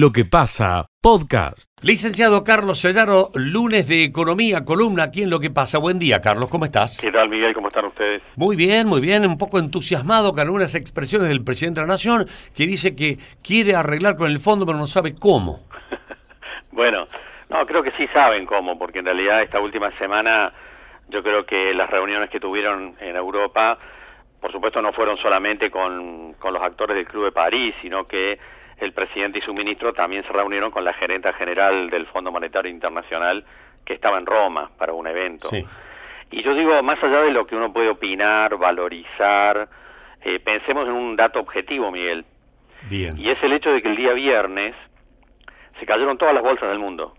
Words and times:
Lo 0.00 0.12
que 0.12 0.24
pasa, 0.24 0.90
podcast. 1.02 1.68
Licenciado 1.82 2.44
Carlos 2.44 2.78
Sellaro, 2.78 3.30
lunes 3.34 3.88
de 3.88 4.04
Economía, 4.04 4.64
columna 4.64 5.02
aquí 5.02 5.24
en 5.24 5.30
Lo 5.30 5.40
que 5.40 5.50
pasa. 5.50 5.78
Buen 5.78 5.98
día, 5.98 6.20
Carlos, 6.20 6.48
¿cómo 6.50 6.66
estás? 6.66 6.98
¿Qué 7.00 7.10
tal, 7.10 7.28
Miguel? 7.28 7.52
¿Cómo 7.52 7.66
están 7.66 7.86
ustedes? 7.86 8.22
Muy 8.36 8.54
bien, 8.54 8.86
muy 8.86 9.00
bien, 9.00 9.26
un 9.26 9.38
poco 9.38 9.58
entusiasmado 9.58 10.30
con 10.30 10.38
algunas 10.38 10.76
expresiones 10.76 11.28
del 11.28 11.42
presidente 11.42 11.80
de 11.80 11.86
la 11.88 11.94
Nación 11.94 12.28
que 12.56 12.68
dice 12.68 12.94
que 12.94 13.16
quiere 13.42 13.74
arreglar 13.74 14.16
con 14.16 14.30
el 14.30 14.38
fondo 14.38 14.64
pero 14.64 14.78
no 14.78 14.86
sabe 14.86 15.16
cómo. 15.16 15.66
bueno, 16.70 17.08
no, 17.48 17.66
creo 17.66 17.82
que 17.82 17.90
sí 17.98 18.06
saben 18.12 18.46
cómo, 18.46 18.78
porque 18.78 19.00
en 19.00 19.06
realidad 19.06 19.42
esta 19.42 19.58
última 19.58 19.90
semana 19.98 20.52
yo 21.08 21.24
creo 21.24 21.44
que 21.44 21.74
las 21.74 21.90
reuniones 21.90 22.30
que 22.30 22.38
tuvieron 22.38 22.94
en 23.00 23.16
Europa, 23.16 23.76
por 24.40 24.52
supuesto 24.52 24.80
no 24.80 24.92
fueron 24.92 25.18
solamente 25.18 25.72
con, 25.72 26.34
con 26.34 26.54
los 26.54 26.62
actores 26.62 26.94
del 26.94 27.06
Club 27.08 27.24
de 27.24 27.32
París, 27.32 27.74
sino 27.82 28.04
que 28.04 28.38
el 28.80 28.92
presidente 28.92 29.38
y 29.38 29.42
su 29.42 29.52
ministro 29.52 29.92
también 29.92 30.22
se 30.24 30.32
reunieron 30.32 30.70
con 30.70 30.84
la 30.84 30.92
gerenta 30.92 31.32
general 31.32 31.90
del 31.90 32.06
Fondo 32.06 32.30
Monetario 32.30 32.70
Internacional 32.70 33.44
que 33.84 33.94
estaba 33.94 34.18
en 34.18 34.26
Roma 34.26 34.70
para 34.78 34.92
un 34.92 35.06
evento. 35.06 35.48
Y 36.30 36.42
yo 36.42 36.54
digo, 36.54 36.82
más 36.82 37.02
allá 37.02 37.22
de 37.22 37.30
lo 37.30 37.46
que 37.46 37.56
uno 37.56 37.72
puede 37.72 37.88
opinar, 37.88 38.56
valorizar, 38.56 39.68
eh, 40.22 40.38
pensemos 40.40 40.86
en 40.86 40.92
un 40.92 41.16
dato 41.16 41.40
objetivo, 41.40 41.90
Miguel. 41.90 42.24
Bien. 42.88 43.18
Y 43.18 43.30
es 43.30 43.42
el 43.42 43.52
hecho 43.52 43.70
de 43.70 43.82
que 43.82 43.88
el 43.88 43.96
día 43.96 44.12
viernes 44.12 44.74
se 45.80 45.86
cayeron 45.86 46.18
todas 46.18 46.34
las 46.34 46.42
bolsas 46.42 46.68
del 46.68 46.78
mundo. 46.78 47.14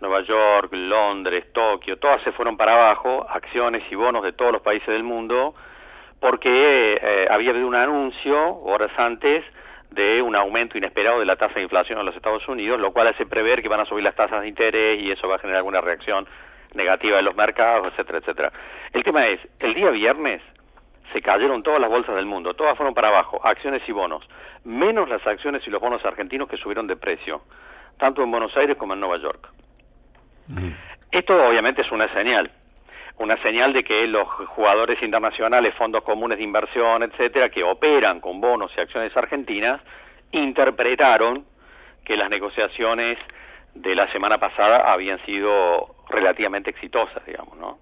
Nueva 0.00 0.22
York, 0.22 0.72
Londres, 0.72 1.52
Tokio, 1.52 1.98
todas 1.98 2.22
se 2.22 2.32
fueron 2.32 2.56
para 2.56 2.74
abajo, 2.74 3.26
acciones 3.28 3.82
y 3.90 3.94
bonos 3.94 4.22
de 4.22 4.32
todos 4.32 4.52
los 4.52 4.62
países 4.62 4.88
del 4.88 5.02
mundo, 5.02 5.54
porque 6.20 6.98
eh, 7.00 7.28
había 7.30 7.50
habido 7.50 7.66
un 7.66 7.74
anuncio 7.74 8.56
horas 8.58 8.90
antes 8.98 9.44
de 9.90 10.22
un 10.22 10.36
aumento 10.36 10.76
inesperado 10.76 11.20
de 11.20 11.26
la 11.26 11.36
tasa 11.36 11.54
de 11.54 11.62
inflación 11.62 11.98
en 11.98 12.06
los 12.06 12.16
Estados 12.16 12.46
Unidos, 12.48 12.80
lo 12.80 12.92
cual 12.92 13.08
hace 13.08 13.26
prever 13.26 13.62
que 13.62 13.68
van 13.68 13.80
a 13.80 13.84
subir 13.86 14.04
las 14.04 14.14
tasas 14.14 14.42
de 14.42 14.48
interés 14.48 15.00
y 15.00 15.10
eso 15.10 15.28
va 15.28 15.36
a 15.36 15.38
generar 15.38 15.58
alguna 15.58 15.80
reacción 15.80 16.26
negativa 16.74 17.18
en 17.18 17.24
los 17.24 17.34
mercados, 17.34 17.88
etcétera, 17.92 18.18
etcétera. 18.18 18.52
El 18.92 19.02
tema 19.02 19.26
es, 19.26 19.40
el 19.60 19.74
día 19.74 19.90
viernes 19.90 20.42
se 21.12 21.22
cayeron 21.22 21.62
todas 21.62 21.80
las 21.80 21.88
bolsas 21.88 22.14
del 22.14 22.26
mundo, 22.26 22.54
todas 22.54 22.76
fueron 22.76 22.94
para 22.94 23.08
abajo, 23.08 23.40
acciones 23.44 23.82
y 23.88 23.92
bonos, 23.92 24.28
menos 24.64 25.08
las 25.08 25.26
acciones 25.26 25.66
y 25.66 25.70
los 25.70 25.80
bonos 25.80 26.04
argentinos 26.04 26.48
que 26.48 26.56
subieron 26.56 26.86
de 26.86 26.96
precio, 26.96 27.42
tanto 27.98 28.22
en 28.22 28.30
Buenos 28.30 28.56
Aires 28.56 28.76
como 28.76 28.94
en 28.94 29.00
Nueva 29.00 29.18
York. 29.18 29.48
Esto 31.10 31.34
obviamente 31.46 31.82
es 31.82 31.90
una 31.92 32.12
señal, 32.12 32.50
una 33.18 33.40
señal 33.42 33.72
de 33.72 33.82
que 33.82 34.06
los 34.06 34.28
jugadores 34.28 35.02
internacionales, 35.02 35.74
fondos 35.74 36.02
comunes 36.02 36.38
de 36.38 36.44
inversión, 36.44 37.02
etcétera, 37.02 37.48
que 37.48 37.64
operan 37.64 38.20
con 38.20 38.40
bonos 38.40 38.70
y 38.76 38.80
acciones 38.80 39.16
argentinas, 39.16 39.80
interpretaron 40.32 41.44
que 42.04 42.16
las 42.16 42.28
negociaciones 42.28 43.18
de 43.74 43.94
la 43.94 44.10
semana 44.12 44.38
pasada 44.38 44.92
habían 44.92 45.24
sido 45.24 45.96
relativamente 46.08 46.70
exitosas, 46.70 47.24
digamos, 47.26 47.56
¿no? 47.58 47.78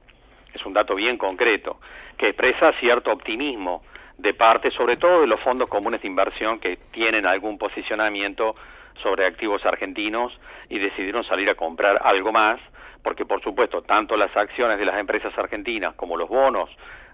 Es 0.52 0.64
un 0.64 0.72
dato 0.72 0.94
bien 0.94 1.18
concreto 1.18 1.80
que 2.16 2.28
expresa 2.28 2.72
cierto 2.78 3.12
optimismo 3.12 3.82
de 4.18 4.34
parte, 4.34 4.70
sobre 4.70 4.96
todo 4.96 5.20
de 5.20 5.26
los 5.26 5.40
fondos 5.40 5.68
comunes 5.68 6.00
de 6.02 6.08
inversión 6.08 6.60
que 6.60 6.78
tienen 6.92 7.26
algún 7.26 7.58
posicionamiento 7.58 8.54
sobre 9.02 9.26
activos 9.26 9.66
argentinos 9.66 10.32
y 10.68 10.78
decidieron 10.78 11.24
salir 11.24 11.50
a 11.50 11.56
comprar 11.56 12.00
algo 12.02 12.30
más 12.30 12.60
porque 13.04 13.26
por 13.26 13.42
supuesto 13.42 13.82
tanto 13.82 14.16
las 14.16 14.34
acciones 14.34 14.78
de 14.78 14.86
las 14.86 14.98
empresas 14.98 15.36
argentinas 15.38 15.94
como 15.94 16.16
los 16.16 16.28
bonos 16.28 16.70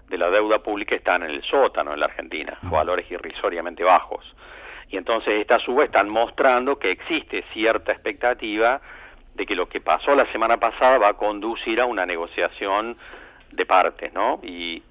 de 0.07 0.17
la 0.17 0.29
deuda 0.29 0.59
pública 0.59 0.95
están 0.95 1.21
en 1.23 1.31
el 1.31 1.43
sótano 1.43 1.93
en 1.93 1.99
la 1.99 2.05
Argentina, 2.07 2.57
valores 2.63 3.11
irrisoriamente 3.11 3.83
bajos. 3.83 4.25
Y 4.89 4.97
entonces 4.97 5.39
estas 5.39 5.61
subas 5.61 5.85
están 5.85 6.11
mostrando 6.11 6.79
que 6.79 6.91
existe 6.91 7.43
cierta 7.53 7.91
expectativa 7.91 8.81
de 9.35 9.45
que 9.45 9.53
lo 9.53 9.67
que 9.67 9.81
pasó 9.81 10.15
la 10.15 10.29
semana 10.31 10.57
pasada 10.57 10.97
va 10.97 11.09
a 11.09 11.13
conducir 11.13 11.79
a 11.81 11.85
una 11.85 12.05
negociación 12.05 12.95
de 13.51 13.65
partes, 13.65 14.13
¿no? 14.13 14.39
Y 14.43 14.81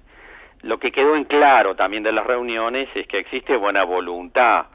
lo 0.61 0.79
que 0.79 0.91
quedó 0.91 1.15
en 1.15 1.23
claro 1.23 1.75
también 1.75 2.03
de 2.03 2.11
las 2.11 2.25
reuniones 2.25 2.89
es 2.93 3.07
que 3.07 3.17
existe 3.17 3.55
buena 3.55 3.83
voluntad 3.83 4.65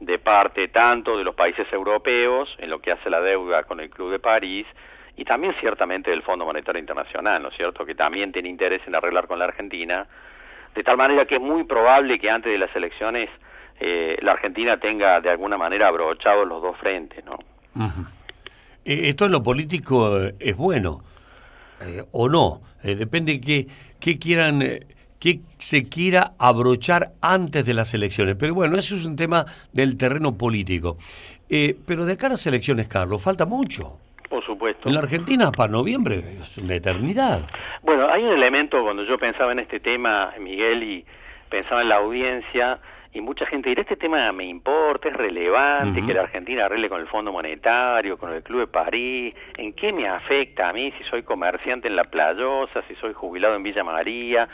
de 0.00 0.18
parte 0.18 0.68
tanto 0.68 1.16
de 1.16 1.24
los 1.24 1.34
países 1.34 1.66
europeos 1.72 2.54
en 2.58 2.70
lo 2.70 2.80
que 2.80 2.92
hace 2.92 3.08
la 3.08 3.20
deuda 3.20 3.64
con 3.64 3.80
el 3.80 3.88
Club 3.88 4.10
de 4.10 4.18
París, 4.18 4.66
y 5.16 5.24
también 5.24 5.54
ciertamente 5.60 6.10
del 6.10 6.22
Fondo 6.22 6.44
Monetario 6.44 6.78
Internacional, 6.78 7.42
¿no 7.42 7.48
es 7.48 7.56
cierto?, 7.56 7.84
que 7.86 7.94
también 7.94 8.32
tiene 8.32 8.48
interés 8.48 8.82
en 8.86 8.94
arreglar 8.94 9.26
con 9.26 9.38
la 9.38 9.46
Argentina, 9.46 10.06
de 10.74 10.82
tal 10.82 10.98
manera 10.98 11.24
que 11.24 11.36
es 11.36 11.40
muy 11.40 11.64
probable 11.64 12.18
que 12.18 12.28
antes 12.28 12.52
de 12.52 12.58
las 12.58 12.74
elecciones 12.76 13.30
eh, 13.80 14.18
la 14.20 14.32
Argentina 14.32 14.78
tenga 14.78 15.20
de 15.20 15.30
alguna 15.30 15.56
manera 15.56 15.88
abrochados 15.88 16.46
los 16.46 16.62
dos 16.62 16.76
frentes, 16.78 17.24
¿no? 17.24 17.38
Eh, 18.84 19.08
esto 19.08 19.24
en 19.24 19.32
lo 19.32 19.42
político 19.42 20.20
eh, 20.22 20.34
es 20.38 20.56
bueno, 20.56 21.02
o 22.12 22.28
no, 22.28 22.60
depende 22.82 23.40
que, 23.40 23.66
que 24.00 24.18
quieran 24.18 24.60
que 25.18 25.40
se 25.58 25.88
quiera 25.88 26.32
abrochar 26.38 27.12
antes 27.20 27.64
de 27.64 27.74
las 27.74 27.92
elecciones. 27.94 28.36
Pero 28.38 28.54
bueno, 28.54 28.78
eso 28.78 28.96
es 28.96 29.04
un 29.04 29.16
tema 29.16 29.46
del 29.72 29.96
terreno 29.96 30.32
político. 30.32 30.98
pero 31.86 32.04
de 32.04 32.16
cara 32.16 32.28
a 32.28 32.32
las 32.32 32.46
elecciones, 32.46 32.86
Carlos, 32.86 33.22
falta 33.22 33.44
mucho. 33.44 33.98
Por 34.36 34.44
supuesto. 34.44 34.86
En 34.86 34.94
la 34.94 35.00
Argentina 35.00 35.50
para 35.50 35.72
noviembre 35.72 36.22
es 36.38 36.58
una 36.58 36.74
eternidad. 36.74 37.48
Bueno, 37.80 38.06
hay 38.06 38.22
un 38.22 38.34
elemento 38.34 38.82
cuando 38.82 39.02
yo 39.04 39.16
pensaba 39.16 39.52
en 39.52 39.60
este 39.60 39.80
tema, 39.80 40.34
Miguel, 40.38 40.82
y 40.82 41.06
pensaba 41.48 41.80
en 41.80 41.88
la 41.88 41.94
audiencia, 41.96 42.78
y 43.14 43.22
mucha 43.22 43.46
gente 43.46 43.70
dirá, 43.70 43.80
este 43.80 43.96
tema 43.96 44.30
me 44.32 44.44
importa, 44.44 45.08
es 45.08 45.16
relevante, 45.16 46.04
que 46.04 46.12
la 46.12 46.20
Argentina 46.20 46.66
arregle 46.66 46.90
con 46.90 47.00
el 47.00 47.06
Fondo 47.06 47.32
Monetario, 47.32 48.18
con 48.18 48.30
el 48.30 48.42
Club 48.42 48.60
de 48.60 48.66
París, 48.66 49.34
¿en 49.56 49.72
qué 49.72 49.90
me 49.90 50.06
afecta 50.06 50.68
a 50.68 50.74
mí 50.74 50.92
si 50.98 51.04
soy 51.04 51.22
comerciante 51.22 51.88
en 51.88 51.96
La 51.96 52.04
Playosa, 52.04 52.82
si 52.88 52.94
soy 52.96 53.14
jubilado 53.14 53.56
en 53.56 53.62
Villa 53.62 53.84
María, 53.84 54.50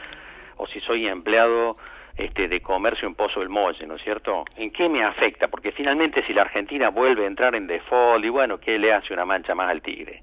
o 0.58 0.68
si 0.68 0.78
soy 0.78 1.08
empleado 1.08 1.76
este, 2.16 2.48
de 2.48 2.60
comercio 2.60 3.08
en 3.08 3.14
Pozo 3.14 3.40
del 3.40 3.48
Molle, 3.48 3.86
¿no 3.86 3.96
es 3.96 4.02
cierto? 4.02 4.44
¿En 4.56 4.70
qué 4.70 4.88
me 4.88 5.02
afecta? 5.02 5.48
Porque 5.48 5.72
finalmente 5.72 6.22
si 6.26 6.32
la 6.32 6.42
Argentina 6.42 6.90
vuelve 6.90 7.24
a 7.24 7.26
entrar 7.26 7.54
en 7.54 7.66
default 7.66 8.24
y 8.24 8.28
bueno, 8.28 8.58
¿qué 8.58 8.78
le 8.78 8.92
hace 8.92 9.12
una 9.12 9.24
mancha 9.24 9.54
más 9.54 9.70
al 9.70 9.82
tigre? 9.82 10.22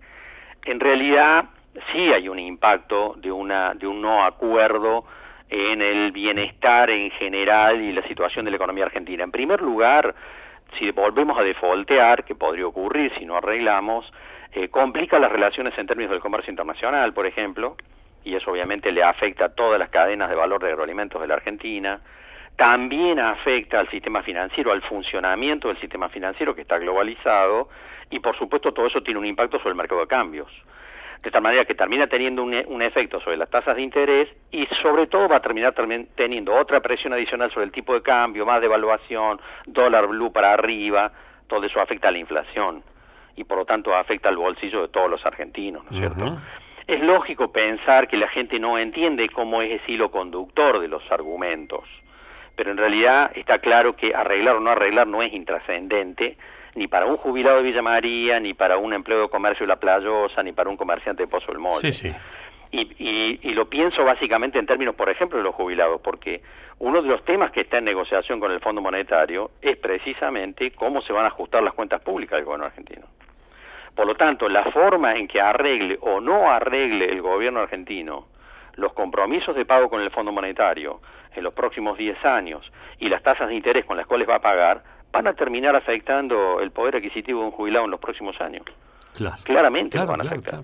En 0.65 0.79
realidad 0.79 1.45
sí 1.91 2.11
hay 2.11 2.29
un 2.29 2.39
impacto 2.39 3.15
de, 3.17 3.31
una, 3.31 3.73
de 3.73 3.87
un 3.87 4.01
no 4.01 4.23
acuerdo 4.23 5.05
en 5.49 5.81
el 5.81 6.11
bienestar 6.11 6.89
en 6.89 7.09
general 7.11 7.81
y 7.81 7.91
la 7.91 8.03
situación 8.07 8.45
de 8.45 8.51
la 8.51 8.57
economía 8.57 8.85
argentina. 8.85 9.23
En 9.23 9.31
primer 9.31 9.61
lugar, 9.61 10.13
si 10.77 10.91
volvemos 10.91 11.37
a 11.39 11.43
defaultear, 11.43 12.23
que 12.23 12.35
podría 12.35 12.67
ocurrir 12.67 13.11
si 13.17 13.25
no 13.25 13.35
arreglamos, 13.35 14.11
eh, 14.51 14.69
complica 14.69 15.17
las 15.17 15.31
relaciones 15.31 15.77
en 15.77 15.87
términos 15.87 16.11
del 16.11 16.21
comercio 16.21 16.51
internacional, 16.51 17.13
por 17.13 17.25
ejemplo, 17.25 17.75
y 18.23 18.35
eso 18.35 18.51
obviamente 18.51 18.91
le 18.91 19.03
afecta 19.03 19.45
a 19.45 19.49
todas 19.49 19.79
las 19.79 19.89
cadenas 19.89 20.29
de 20.29 20.35
valor 20.35 20.61
de 20.61 20.69
agroalimentos 20.69 21.21
de 21.21 21.27
la 21.27 21.35
Argentina, 21.35 21.99
también 22.55 23.19
afecta 23.19 23.79
al 23.79 23.89
sistema 23.89 24.21
financiero, 24.21 24.71
al 24.71 24.81
funcionamiento 24.81 25.69
del 25.69 25.79
sistema 25.79 26.09
financiero 26.09 26.53
que 26.53 26.61
está 26.61 26.77
globalizado 26.77 27.69
y 28.09 28.19
por 28.19 28.37
supuesto 28.37 28.73
todo 28.73 28.87
eso 28.87 29.01
tiene 29.01 29.19
un 29.19 29.25
impacto 29.25 29.57
sobre 29.59 29.69
el 29.69 29.77
mercado 29.77 30.01
de 30.01 30.07
cambios. 30.07 30.51
De 31.23 31.31
tal 31.31 31.41
manera 31.41 31.65
que 31.65 31.75
termina 31.75 32.07
teniendo 32.07 32.43
un, 32.43 32.53
un 32.67 32.81
efecto 32.81 33.19
sobre 33.21 33.37
las 33.37 33.49
tasas 33.49 33.75
de 33.75 33.81
interés 33.81 34.29
y 34.51 34.65
sobre 34.81 35.07
todo 35.07 35.27
va 35.27 35.37
a 35.37 35.41
terminar 35.41 35.73
también 35.73 36.09
teniendo 36.15 36.53
otra 36.53 36.79
presión 36.81 37.13
adicional 37.13 37.49
sobre 37.51 37.65
el 37.65 37.71
tipo 37.71 37.93
de 37.93 38.01
cambio, 38.01 38.45
más 38.45 38.61
devaluación, 38.61 39.39
dólar 39.65 40.07
blue 40.07 40.31
para 40.31 40.53
arriba, 40.53 41.11
todo 41.47 41.65
eso 41.65 41.81
afecta 41.81 42.09
a 42.09 42.11
la 42.11 42.19
inflación 42.19 42.83
y 43.35 43.45
por 43.45 43.57
lo 43.57 43.65
tanto 43.65 43.95
afecta 43.95 44.27
al 44.27 44.35
bolsillo 44.35 44.81
de 44.81 44.87
todos 44.89 45.09
los 45.09 45.25
argentinos, 45.25 45.83
¿no 45.85 45.91
es 45.91 45.97
cierto? 45.97 46.41
Es 46.89 47.01
lógico 47.01 47.51
pensar 47.51 48.07
que 48.07 48.17
la 48.17 48.27
gente 48.29 48.57
no 48.57 48.79
entiende 48.79 49.29
cómo 49.29 49.61
es 49.61 49.79
ese 49.79 49.91
hilo 49.91 50.09
conductor 50.09 50.79
de 50.79 50.87
los 50.87 51.03
argumentos, 51.11 51.87
pero 52.55 52.71
en 52.71 52.77
realidad 52.77 53.31
está 53.35 53.59
claro 53.59 53.95
que 53.95 54.15
arreglar 54.15 54.55
o 54.55 54.59
no 54.59 54.71
arreglar 54.71 55.05
no 55.05 55.21
es 55.21 55.31
intrascendente, 55.31 56.35
ni 56.73 56.87
para 56.87 57.05
un 57.05 57.17
jubilado 57.17 57.57
de 57.57 57.63
Villa 57.63 57.83
María, 57.83 58.39
ni 58.39 58.55
para 58.55 58.77
un 58.77 58.91
empleo 58.93 59.21
de 59.21 59.29
comercio 59.29 59.67
de 59.67 59.67
La 59.67 59.75
Playosa, 59.75 60.41
ni 60.41 60.51
para 60.51 60.67
un 60.67 60.77
comerciante 60.77 61.21
de 61.21 61.27
Pozo 61.27 61.51
del 61.51 61.59
Molde. 61.59 61.91
Sí, 61.91 62.09
sí. 62.09 62.15
Y, 62.71 63.39
y, 63.47 63.53
lo 63.53 63.69
pienso 63.69 64.03
básicamente 64.03 64.57
en 64.57 64.65
términos, 64.65 64.95
por 64.95 65.11
ejemplo, 65.11 65.37
de 65.37 65.43
los 65.43 65.53
jubilados, 65.53 66.01
porque 66.01 66.41
uno 66.79 67.03
de 67.03 67.07
los 67.07 67.23
temas 67.23 67.51
que 67.51 67.61
está 67.61 67.77
en 67.77 67.85
negociación 67.85 68.39
con 68.39 68.51
el 68.51 68.61
Fondo 68.61 68.81
Monetario 68.81 69.51
es 69.61 69.77
precisamente 69.77 70.71
cómo 70.71 71.03
se 71.03 71.13
van 71.13 71.25
a 71.25 71.27
ajustar 71.27 71.61
las 71.61 71.75
cuentas 71.75 72.01
públicas 72.01 72.37
del 72.37 72.45
gobierno 72.45 72.65
argentino. 72.65 73.05
Por 73.99 74.07
lo 74.07 74.15
tanto, 74.15 74.47
la 74.47 74.63
forma 74.71 75.15
en 75.15 75.27
que 75.27 75.41
arregle 75.41 75.97
o 75.99 76.21
no 76.21 76.49
arregle 76.49 77.11
el 77.11 77.21
gobierno 77.21 77.59
argentino 77.59 78.27
los 78.75 78.93
compromisos 78.93 79.53
de 79.57 79.65
pago 79.65 79.89
con 79.89 79.99
el 79.99 80.09
Fondo 80.09 80.31
Monetario 80.31 81.01
en 81.35 81.43
los 81.43 81.53
próximos 81.53 81.97
10 81.97 82.23
años 82.23 82.71
y 82.97 83.09
las 83.09 83.21
tasas 83.21 83.49
de 83.49 83.55
interés 83.55 83.83
con 83.83 83.97
las 83.97 84.07
cuales 84.07 84.29
va 84.29 84.35
a 84.35 84.39
pagar, 84.39 84.83
van 85.11 85.27
a 85.27 85.33
terminar 85.33 85.75
afectando 85.75 86.61
el 86.61 86.71
poder 86.71 86.95
adquisitivo 86.95 87.41
de 87.41 87.47
un 87.47 87.51
jubilado 87.51 87.83
en 87.83 87.91
los 87.91 87.99
próximos 87.99 88.39
años. 88.39 88.63
Claramente 89.43 89.97
lo 89.97 90.05
van 90.05 90.21
a 90.21 90.23
afectar. 90.23 90.61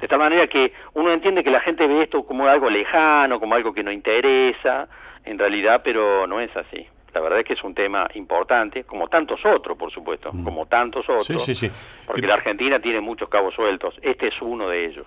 de 0.00 0.08
tal 0.08 0.18
manera 0.18 0.46
que 0.46 0.72
uno 0.94 1.12
entiende 1.12 1.44
que 1.44 1.50
la 1.50 1.60
gente 1.60 1.86
ve 1.86 2.04
esto 2.04 2.24
como 2.24 2.46
algo 2.46 2.70
lejano, 2.70 3.38
como 3.38 3.54
algo 3.54 3.74
que 3.74 3.82
no 3.82 3.92
interesa, 3.92 4.88
en 5.26 5.38
realidad, 5.38 5.82
pero 5.84 6.26
no 6.26 6.40
es 6.40 6.56
así. 6.56 6.86
La 7.18 7.24
verdad 7.24 7.40
es 7.40 7.46
que 7.46 7.54
es 7.54 7.64
un 7.64 7.74
tema 7.74 8.06
importante, 8.14 8.84
como 8.84 9.08
tantos 9.08 9.40
otros, 9.44 9.76
por 9.76 9.90
supuesto, 9.90 10.30
Mm. 10.32 10.44
como 10.44 10.66
tantos 10.66 11.04
otros, 11.08 11.26
Sí, 11.26 11.34
sí, 11.44 11.54
sí. 11.66 11.70
porque 12.06 12.20
Eh, 12.24 12.28
la 12.28 12.34
Argentina 12.34 12.78
tiene 12.80 13.00
muchos 13.00 13.28
cabos 13.28 13.54
sueltos. 13.54 13.92
Este 14.02 14.28
es 14.28 14.34
uno 14.40 14.68
de 14.68 14.86
ellos. 14.86 15.06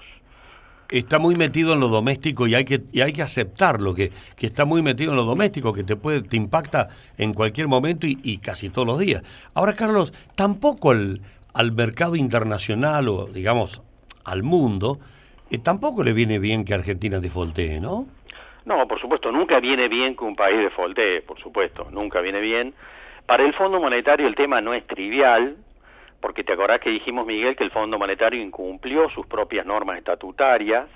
está 0.89 1.19
muy 1.19 1.35
metido 1.35 1.71
en 1.71 1.79
lo 1.79 1.87
doméstico 1.87 2.47
y 2.47 2.55
hay 2.55 2.65
que 2.65 2.81
y 2.91 2.99
hay 2.99 3.13
que 3.13 3.21
aceptarlo 3.21 3.95
que, 3.95 4.11
que 4.35 4.45
está 4.45 4.65
muy 4.65 4.81
metido 4.81 5.11
en 5.11 5.15
lo 5.15 5.23
doméstico 5.23 5.71
que 5.71 5.85
te 5.85 5.95
puede 5.95 6.21
te 6.21 6.35
impacta 6.35 6.89
en 7.17 7.33
cualquier 7.33 7.69
momento 7.69 8.05
y, 8.07 8.19
y 8.23 8.39
casi 8.39 8.69
todos 8.69 8.85
los 8.85 8.99
días 8.99 9.23
ahora 9.53 9.71
Carlos 9.73 10.11
tampoco 10.35 10.91
al, 10.91 11.21
al 11.53 11.71
mercado 11.71 12.17
internacional 12.17 13.07
o 13.07 13.27
digamos 13.27 13.81
al 14.25 14.43
mundo 14.43 14.99
eh, 15.49 15.59
tampoco 15.59 16.03
le 16.03 16.11
viene 16.11 16.39
bien 16.39 16.65
que 16.65 16.73
Argentina 16.73 17.21
defoltee 17.21 17.79
no 17.79 18.05
No, 18.71 18.87
por 18.87 19.01
supuesto, 19.01 19.33
nunca 19.33 19.59
viene 19.59 19.89
bien 19.89 20.15
que 20.15 20.23
un 20.23 20.33
país 20.33 20.57
defoltee, 20.57 21.21
por 21.23 21.37
supuesto, 21.41 21.89
nunca 21.91 22.21
viene 22.21 22.39
bien. 22.39 22.73
Para 23.25 23.43
el 23.43 23.53
Fondo 23.53 23.81
Monetario 23.81 24.25
el 24.27 24.33
tema 24.33 24.61
no 24.61 24.73
es 24.73 24.87
trivial, 24.87 25.57
porque 26.21 26.45
te 26.45 26.53
acordás 26.53 26.79
que 26.79 26.89
dijimos, 26.89 27.25
Miguel, 27.25 27.57
que 27.57 27.65
el 27.65 27.71
Fondo 27.71 27.99
Monetario 27.99 28.41
incumplió 28.41 29.09
sus 29.09 29.27
propias 29.27 29.65
normas 29.65 29.97
estatutarias 29.97 30.87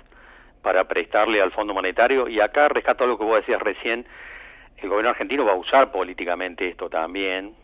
para 0.62 0.84
prestarle 0.84 1.42
al 1.42 1.52
Fondo 1.52 1.74
Monetario, 1.74 2.28
y 2.28 2.40
acá 2.40 2.66
rescato 2.68 3.04
algo 3.04 3.18
que 3.18 3.24
vos 3.24 3.36
decías 3.40 3.60
recién, 3.60 4.06
el 4.78 4.88
gobierno 4.88 5.10
argentino 5.10 5.44
va 5.44 5.52
a 5.52 5.56
usar 5.56 5.92
políticamente 5.92 6.66
esto 6.68 6.88
también, 6.88 7.54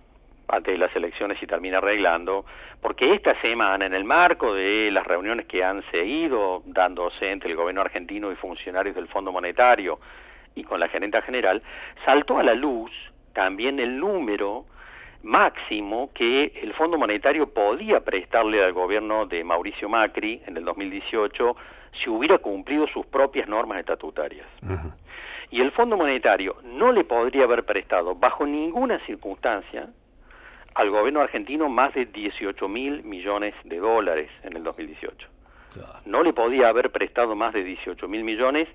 antes 0.48 0.74
de 0.74 0.78
las 0.78 0.94
elecciones 0.94 1.42
y 1.42 1.46
termina 1.46 1.78
arreglando, 1.78 2.44
porque 2.80 3.14
esta 3.14 3.40
semana, 3.40 3.86
en 3.86 3.94
el 3.94 4.04
marco 4.04 4.54
de 4.54 4.90
las 4.90 5.06
reuniones 5.06 5.46
que 5.46 5.64
han 5.64 5.82
seguido 5.90 6.62
dándose 6.66 7.30
entre 7.30 7.50
el 7.50 7.56
gobierno 7.56 7.80
argentino 7.80 8.30
y 8.30 8.36
funcionarios 8.36 8.94
del 8.94 9.08
Fondo 9.08 9.32
Monetario 9.32 9.98
y 10.54 10.64
con 10.64 10.80
la 10.80 10.88
gerenta 10.88 11.22
general, 11.22 11.62
saltó 12.04 12.38
a 12.38 12.42
la 12.42 12.54
luz 12.54 12.90
también 13.32 13.80
el 13.80 13.98
número 13.98 14.66
máximo 15.22 16.10
que 16.12 16.52
el 16.62 16.74
Fondo 16.74 16.98
Monetario 16.98 17.48
podía 17.48 18.00
prestarle 18.00 18.62
al 18.62 18.72
gobierno 18.72 19.26
de 19.26 19.44
Mauricio 19.44 19.88
Macri 19.88 20.42
en 20.46 20.56
el 20.56 20.64
2018 20.64 21.56
si 22.02 22.10
hubiera 22.10 22.38
cumplido 22.38 22.86
sus 22.88 23.06
propias 23.06 23.48
normas 23.48 23.78
estatutarias. 23.78 24.46
Y 25.50 25.60
el 25.60 25.70
Fondo 25.72 25.96
Monetario 25.96 26.56
no 26.64 26.92
le 26.92 27.04
podría 27.04 27.44
haber 27.44 27.64
prestado 27.64 28.14
bajo 28.14 28.46
ninguna 28.46 28.98
circunstancia 29.06 29.88
al 30.74 30.90
gobierno 30.90 31.20
argentino 31.20 31.69
más 31.69 31.94
de 31.94 32.06
18 32.06 32.69
mil 32.69 33.02
millones 33.04 33.54
de 33.64 33.78
dólares 33.78 34.30
en 34.42 34.56
el 34.56 34.62
2018. 34.64 35.28
No 36.06 36.22
le 36.22 36.32
podía 36.32 36.69
haber 36.69 36.90
prestado 36.90 37.34
más 37.34 37.52
de 37.54 37.64
18 37.64 38.06
mil 38.08 38.24
millones, 38.24 38.69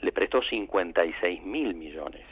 le 0.00 0.12
prestó 0.12 0.42
56 0.42 1.42
mil 1.44 1.74
millones. 1.74 2.22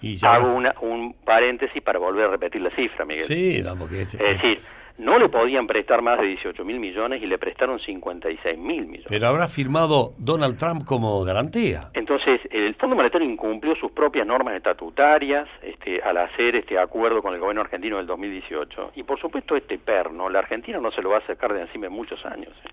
y 0.00 0.14
ya 0.16 0.34
Hago 0.34 0.54
una, 0.54 0.74
un 0.80 1.12
paréntesis 1.24 1.82
para 1.82 1.98
volver 1.98 2.26
a 2.26 2.28
repetir 2.30 2.60
la 2.62 2.70
cifra, 2.70 3.04
Miguel. 3.04 3.24
sí 3.26 3.60
no, 3.64 3.76
porque 3.76 4.02
es- 4.02 4.14
Es 4.14 4.20
decir, 4.40 4.60
no 4.98 5.18
le 5.18 5.28
podían 5.28 5.66
prestar 5.66 6.02
más 6.02 6.20
de 6.20 6.26
18 6.26 6.64
mil 6.64 6.78
millones 6.80 7.22
y 7.22 7.26
le 7.26 7.38
prestaron 7.38 7.78
56 7.78 8.58
mil 8.58 8.82
millones. 8.86 9.06
pero 9.08 9.28
habrá 9.28 9.46
firmado 9.48 10.12
Donald 10.18 10.56
Trump 10.58 10.84
como 10.84 11.22
garantía 11.24 11.90
Entonces, 11.94 12.40
el 12.50 12.74
Fondo 12.74 12.96
Monetario 12.96 13.28
incumplió 13.28 13.74
sus 13.76 13.92
propias 13.92 14.26
normas 14.26 14.54
estatutarias 14.56 15.48
este, 15.62 16.02
al 16.02 16.16
hacer 16.18 16.56
este 16.56 16.78
acuerdo 16.78 17.22
con 17.22 17.32
el 17.34 17.40
gobierno 17.40 17.60
argentino 17.62 17.96
del 17.98 18.06
2018. 18.06 18.92
Y 18.96 19.02
por 19.04 19.18
supuesto, 19.20 19.56
este 19.56 19.78
perno, 19.78 20.28
la 20.28 20.40
Argentina 20.40 20.78
no 20.78 20.90
se 20.90 21.00
lo 21.02 21.10
va 21.10 21.18
a 21.18 21.26
sacar 21.26 21.52
de 21.54 21.62
encima 21.62 21.86
en 21.86 21.92
muchos 21.92 22.24
años. 22.26 22.52
¿eh? 22.64 22.68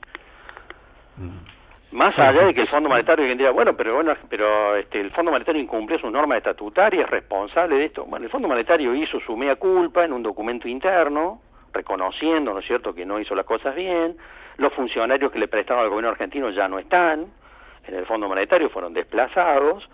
Más 1.91 2.13
Sí, 2.15 2.21
allá 2.21 2.39
sí. 2.39 2.45
de 2.47 2.53
que 2.53 2.61
el 2.61 2.67
Fondo 2.67 2.89
Monetario 2.89 3.25
diga, 3.35 3.51
bueno, 3.51 3.73
pero 3.77 3.95
bueno, 3.95 4.13
pero 4.29 4.75
este, 4.75 4.99
el 4.99 5.11
Fondo 5.11 5.31
Monetario 5.31 5.61
incumplió 5.61 5.97
sus 5.99 6.11
normas 6.11 6.39
estatutarias, 6.39 7.05
es 7.05 7.09
responsable 7.09 7.75
de 7.77 7.85
esto. 7.85 8.03
Bueno, 8.05 8.25
el 8.25 8.31
Fondo 8.31 8.47
Monetario 8.47 8.93
hizo 8.95 9.19
su 9.21 9.37
mea 9.37 9.55
culpa 9.55 10.03
en 10.03 10.11
un 10.11 10.21
documento 10.23 10.67
interno, 10.67 11.41
reconociendo, 11.75 12.53
¿no 12.53 12.59
es 12.59 12.65
cierto?, 12.65 12.95
que 12.95 13.05
no 13.05 13.19
hizo 13.19 13.35
las 13.35 13.45
cosas 13.45 13.75
bien. 13.75 14.17
Los 14.57 14.73
funcionarios 14.73 15.31
que 15.31 15.39
le 15.39 15.47
prestaron 15.47 15.83
al 15.83 15.89
gobierno 15.89 16.09
argentino 16.09 16.49
ya 16.49 16.67
no 16.67 16.79
están 16.79 17.27
en 17.87 17.93
el 17.93 18.05
Fondo 18.05 18.27
Monetario, 18.27 18.69
fueron 18.69 18.93
desplazados. 18.93 19.87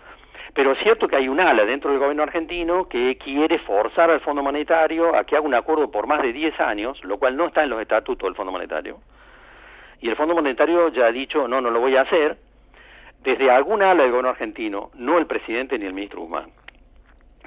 Pero 0.54 0.72
es 0.72 0.78
cierto 0.80 1.08
que 1.08 1.16
hay 1.16 1.28
un 1.28 1.40
ala 1.40 1.64
dentro 1.64 1.90
del 1.90 1.98
gobierno 1.98 2.22
argentino 2.22 2.88
que 2.88 3.16
quiere 3.16 3.58
forzar 3.58 4.10
al 4.10 4.20
Fondo 4.20 4.42
Monetario 4.42 5.16
a 5.16 5.24
que 5.24 5.36
haga 5.36 5.46
un 5.46 5.54
acuerdo 5.54 5.90
por 5.90 6.06
más 6.06 6.22
de 6.22 6.32
10 6.32 6.60
años, 6.60 7.02
lo 7.04 7.18
cual 7.18 7.36
no 7.36 7.46
está 7.46 7.62
en 7.62 7.70
los 7.70 7.80
estatutos 7.80 8.26
del 8.26 8.34
Fondo 8.34 8.52
Monetario. 8.52 8.98
Y 10.00 10.08
el 10.08 10.16
Fondo 10.16 10.34
Monetario 10.34 10.88
ya 10.88 11.06
ha 11.06 11.12
dicho, 11.12 11.48
no, 11.48 11.60
no 11.60 11.70
lo 11.70 11.80
voy 11.80 11.96
a 11.96 12.02
hacer, 12.02 12.36
desde 13.22 13.50
algún 13.50 13.82
ala 13.82 14.02
del 14.02 14.10
gobierno 14.10 14.30
argentino, 14.30 14.90
no 14.94 15.16
el 15.18 15.26
presidente 15.26 15.78
ni 15.78 15.86
el 15.86 15.94
ministro 15.94 16.20
Guzmán, 16.20 16.50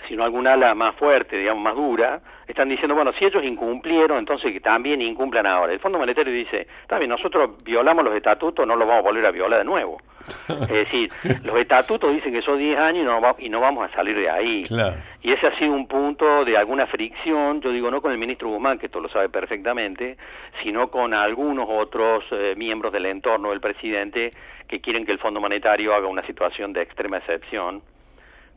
sino 0.07 0.23
algún 0.23 0.47
ala 0.47 0.73
más 0.75 0.95
fuerte, 0.95 1.37
digamos, 1.37 1.63
más 1.63 1.75
dura, 1.75 2.21
están 2.47 2.69
diciendo, 2.69 2.93
bueno, 2.95 3.11
si 3.13 3.25
ellos 3.25 3.43
incumplieron, 3.43 4.19
entonces 4.19 4.51
que 4.53 4.59
también 4.59 5.01
incumplan 5.01 5.45
ahora. 5.47 5.73
El 5.73 5.79
Fondo 5.79 5.97
Monetario 5.97 6.31
dice, 6.31 6.67
bien, 6.97 7.09
nosotros 7.09 7.51
violamos 7.63 8.05
los 8.05 8.15
estatutos, 8.15 8.67
no 8.67 8.75
los 8.75 8.87
vamos 8.87 9.03
a 9.03 9.07
volver 9.09 9.25
a 9.25 9.31
violar 9.31 9.59
de 9.59 9.65
nuevo. 9.65 9.97
Es 10.49 10.67
decir, 10.67 11.09
los 11.43 11.55
estatutos 11.57 12.11
dicen 12.13 12.33
que 12.33 12.41
son 12.41 12.57
10 12.57 12.79
años 12.79 13.03
y 13.03 13.05
no, 13.05 13.21
va- 13.21 13.35
y 13.37 13.49
no 13.49 13.59
vamos 13.59 13.87
a 13.89 13.95
salir 13.95 14.17
de 14.17 14.29
ahí. 14.29 14.63
Claro. 14.63 14.95
Y 15.21 15.31
ese 15.31 15.47
ha 15.47 15.57
sido 15.57 15.71
un 15.73 15.87
punto 15.87 16.43
de 16.45 16.57
alguna 16.57 16.87
fricción, 16.87 17.61
yo 17.61 17.71
digo 17.71 17.89
no 17.91 18.01
con 18.01 18.11
el 18.11 18.17
ministro 18.17 18.49
Guzmán, 18.49 18.79
que 18.79 18.87
esto 18.87 18.99
lo 18.99 19.09
sabe 19.09 19.29
perfectamente, 19.29 20.17
sino 20.63 20.89
con 20.89 21.13
algunos 21.13 21.67
otros 21.69 22.23
eh, 22.31 22.53
miembros 22.57 22.91
del 22.93 23.05
entorno 23.07 23.49
del 23.49 23.59
presidente 23.61 24.31
que 24.67 24.81
quieren 24.81 25.05
que 25.05 25.11
el 25.11 25.19
Fondo 25.19 25.39
Monetario 25.39 25.93
haga 25.93 26.07
una 26.07 26.23
situación 26.23 26.73
de 26.73 26.81
extrema 26.81 27.17
excepción 27.17 27.81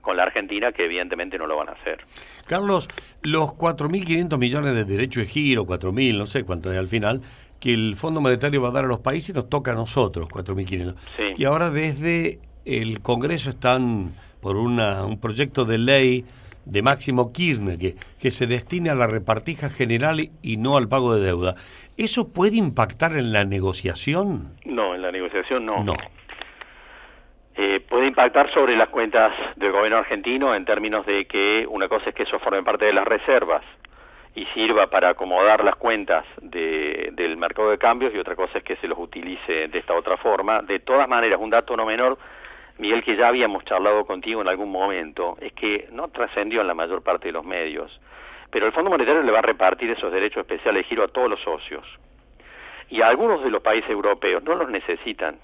con 0.00 0.16
la 0.16 0.22
Argentina, 0.24 0.72
que 0.72 0.84
evidentemente 0.84 1.38
no 1.38 1.46
lo 1.46 1.56
van 1.56 1.68
a 1.68 1.72
hacer. 1.72 2.04
Carlos, 2.46 2.88
los 3.22 3.50
4.500 3.50 4.38
millones 4.38 4.74
de 4.74 4.84
derecho 4.84 5.20
de 5.20 5.26
giro, 5.26 5.66
4.000, 5.66 6.16
no 6.16 6.26
sé 6.26 6.44
cuánto 6.44 6.72
es 6.72 6.78
al 6.78 6.88
final, 6.88 7.22
que 7.60 7.74
el 7.74 7.96
Fondo 7.96 8.20
Monetario 8.20 8.62
va 8.62 8.68
a 8.68 8.72
dar 8.72 8.84
a 8.84 8.88
los 8.88 9.00
países, 9.00 9.34
nos 9.34 9.48
toca 9.48 9.72
a 9.72 9.74
nosotros, 9.74 10.28
4.500. 10.28 10.94
Sí. 11.16 11.24
Y 11.36 11.44
ahora 11.44 11.70
desde 11.70 12.38
el 12.64 13.00
Congreso 13.00 13.50
están 13.50 14.10
por 14.40 14.56
una, 14.56 15.04
un 15.04 15.20
proyecto 15.20 15.64
de 15.64 15.78
ley 15.78 16.24
de 16.64 16.82
Máximo 16.82 17.32
Kirchner 17.32 17.78
que, 17.78 17.94
que 18.20 18.30
se 18.30 18.46
destine 18.46 18.90
a 18.90 18.94
la 18.94 19.06
repartija 19.06 19.70
general 19.70 20.20
y, 20.20 20.30
y 20.42 20.58
no 20.58 20.76
al 20.76 20.88
pago 20.88 21.14
de 21.14 21.24
deuda. 21.24 21.54
¿Eso 21.96 22.28
puede 22.28 22.56
impactar 22.56 23.12
en 23.16 23.32
la 23.32 23.44
negociación? 23.44 24.54
No, 24.64 24.94
en 24.94 25.02
la 25.02 25.10
negociación 25.10 25.66
no. 25.66 25.82
No. 25.82 25.94
Eh, 27.60 27.81
puede 27.88 28.06
impactar 28.06 28.52
sobre 28.55 28.76
las 28.76 28.88
cuentas 28.88 29.32
del 29.56 29.72
gobierno 29.72 29.99
argentino 29.99 30.55
en 30.55 30.64
términos 30.64 31.05
de 31.06 31.25
que 31.26 31.66
una 31.69 31.88
cosa 31.88 32.10
es 32.10 32.14
que 32.14 32.22
eso 32.22 32.38
forme 32.38 32.62
parte 32.62 32.84
de 32.84 32.93
las 32.93 33.05
reservas 33.05 33.64
y 34.37 34.44
sirva 34.55 34.87
para 34.87 35.08
acomodar 35.08 35.64
las 35.64 35.75
cuentas 35.75 36.25
de- 36.40 37.08
del 37.14 37.37
mercado 37.37 37.70
de 37.70 37.79
cambios 37.79 38.15
y 38.15 38.19
otra 38.19 38.36
cosa 38.36 38.58
es 38.58 38.65
que 38.65 38.77
se 38.77 38.86
los 38.86 38.96
utilice 38.96 39.67
de 39.67 39.79
esta 39.81 39.94
otra 39.94 40.17
forma. 40.19 40.62
De 40.62 40.79
todas 40.79 41.08
maneras, 41.08 41.41
un 41.41 41.50
dato 41.50 41.77
no 41.77 41.84
menor, 41.84 42.17
Miguel, 42.79 43.03
que 43.03 43.17
ya 43.17 43.27
habíamos 43.27 43.65
charlado 43.65 44.05
contigo 44.05 44.41
en 44.41 44.46
algún 44.46 44.70
momento, 44.70 45.31
es 45.41 45.50
que 45.53 45.88
no 45.91 46.06
trascendió 46.10 46.60
en 46.60 46.69
la 46.69 46.74
mayor 46.74 47.03
parte 47.03 47.27
de 47.27 47.32
los 47.32 47.44
medios, 47.44 47.91
pero 48.53 48.67
el 48.67 48.72
Fondo 48.72 48.88
Monetario 48.88 49.20
le 49.22 49.32
va 49.32 49.41
a 49.41 49.43
repartir 49.43 49.91
esos 49.91 50.12
derechos 50.12 50.43
especiales 50.43 50.84
de 50.84 50.88
giro 50.88 51.03
a 51.03 51.08
todos 51.08 51.29
los 51.29 51.41
socios. 51.41 51.84
Y 52.91 53.03
a 53.03 53.08
algunos 53.08 53.43
de 53.43 53.50
los 53.50 53.62
países 53.62 53.91
europeos 53.91 54.44
no 54.44 54.55
los 54.55 54.70
necesitan. 54.70 55.36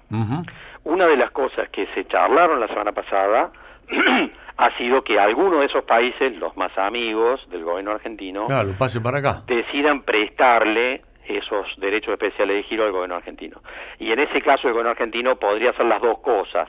Una 0.84 1.06
de 1.06 1.16
las 1.16 1.30
cosas 1.30 1.68
que 1.70 1.86
se 1.94 2.04
charlaron 2.06 2.60
la 2.60 2.68
semana 2.68 2.92
pasada 2.92 3.50
ha 4.56 4.76
sido 4.76 5.02
que 5.02 5.18
algunos 5.18 5.60
de 5.60 5.66
esos 5.66 5.84
países, 5.84 6.36
los 6.36 6.56
más 6.56 6.76
amigos 6.78 7.40
del 7.50 7.64
gobierno 7.64 7.92
argentino, 7.92 8.46
Claro, 8.46 8.74
pase 8.78 9.00
para 9.00 9.18
acá. 9.18 9.42
decidan 9.46 10.02
prestarle 10.02 11.02
esos 11.26 11.66
derechos 11.78 12.12
especiales 12.12 12.56
de 12.58 12.62
giro 12.64 12.84
al 12.84 12.92
gobierno 12.92 13.16
argentino. 13.16 13.62
Y 13.98 14.12
en 14.12 14.18
ese 14.20 14.42
caso 14.42 14.68
el 14.68 14.74
gobierno 14.74 14.90
argentino 14.90 15.36
podría 15.36 15.70
hacer 15.70 15.86
las 15.86 16.00
dos 16.02 16.18
cosas. 16.18 16.68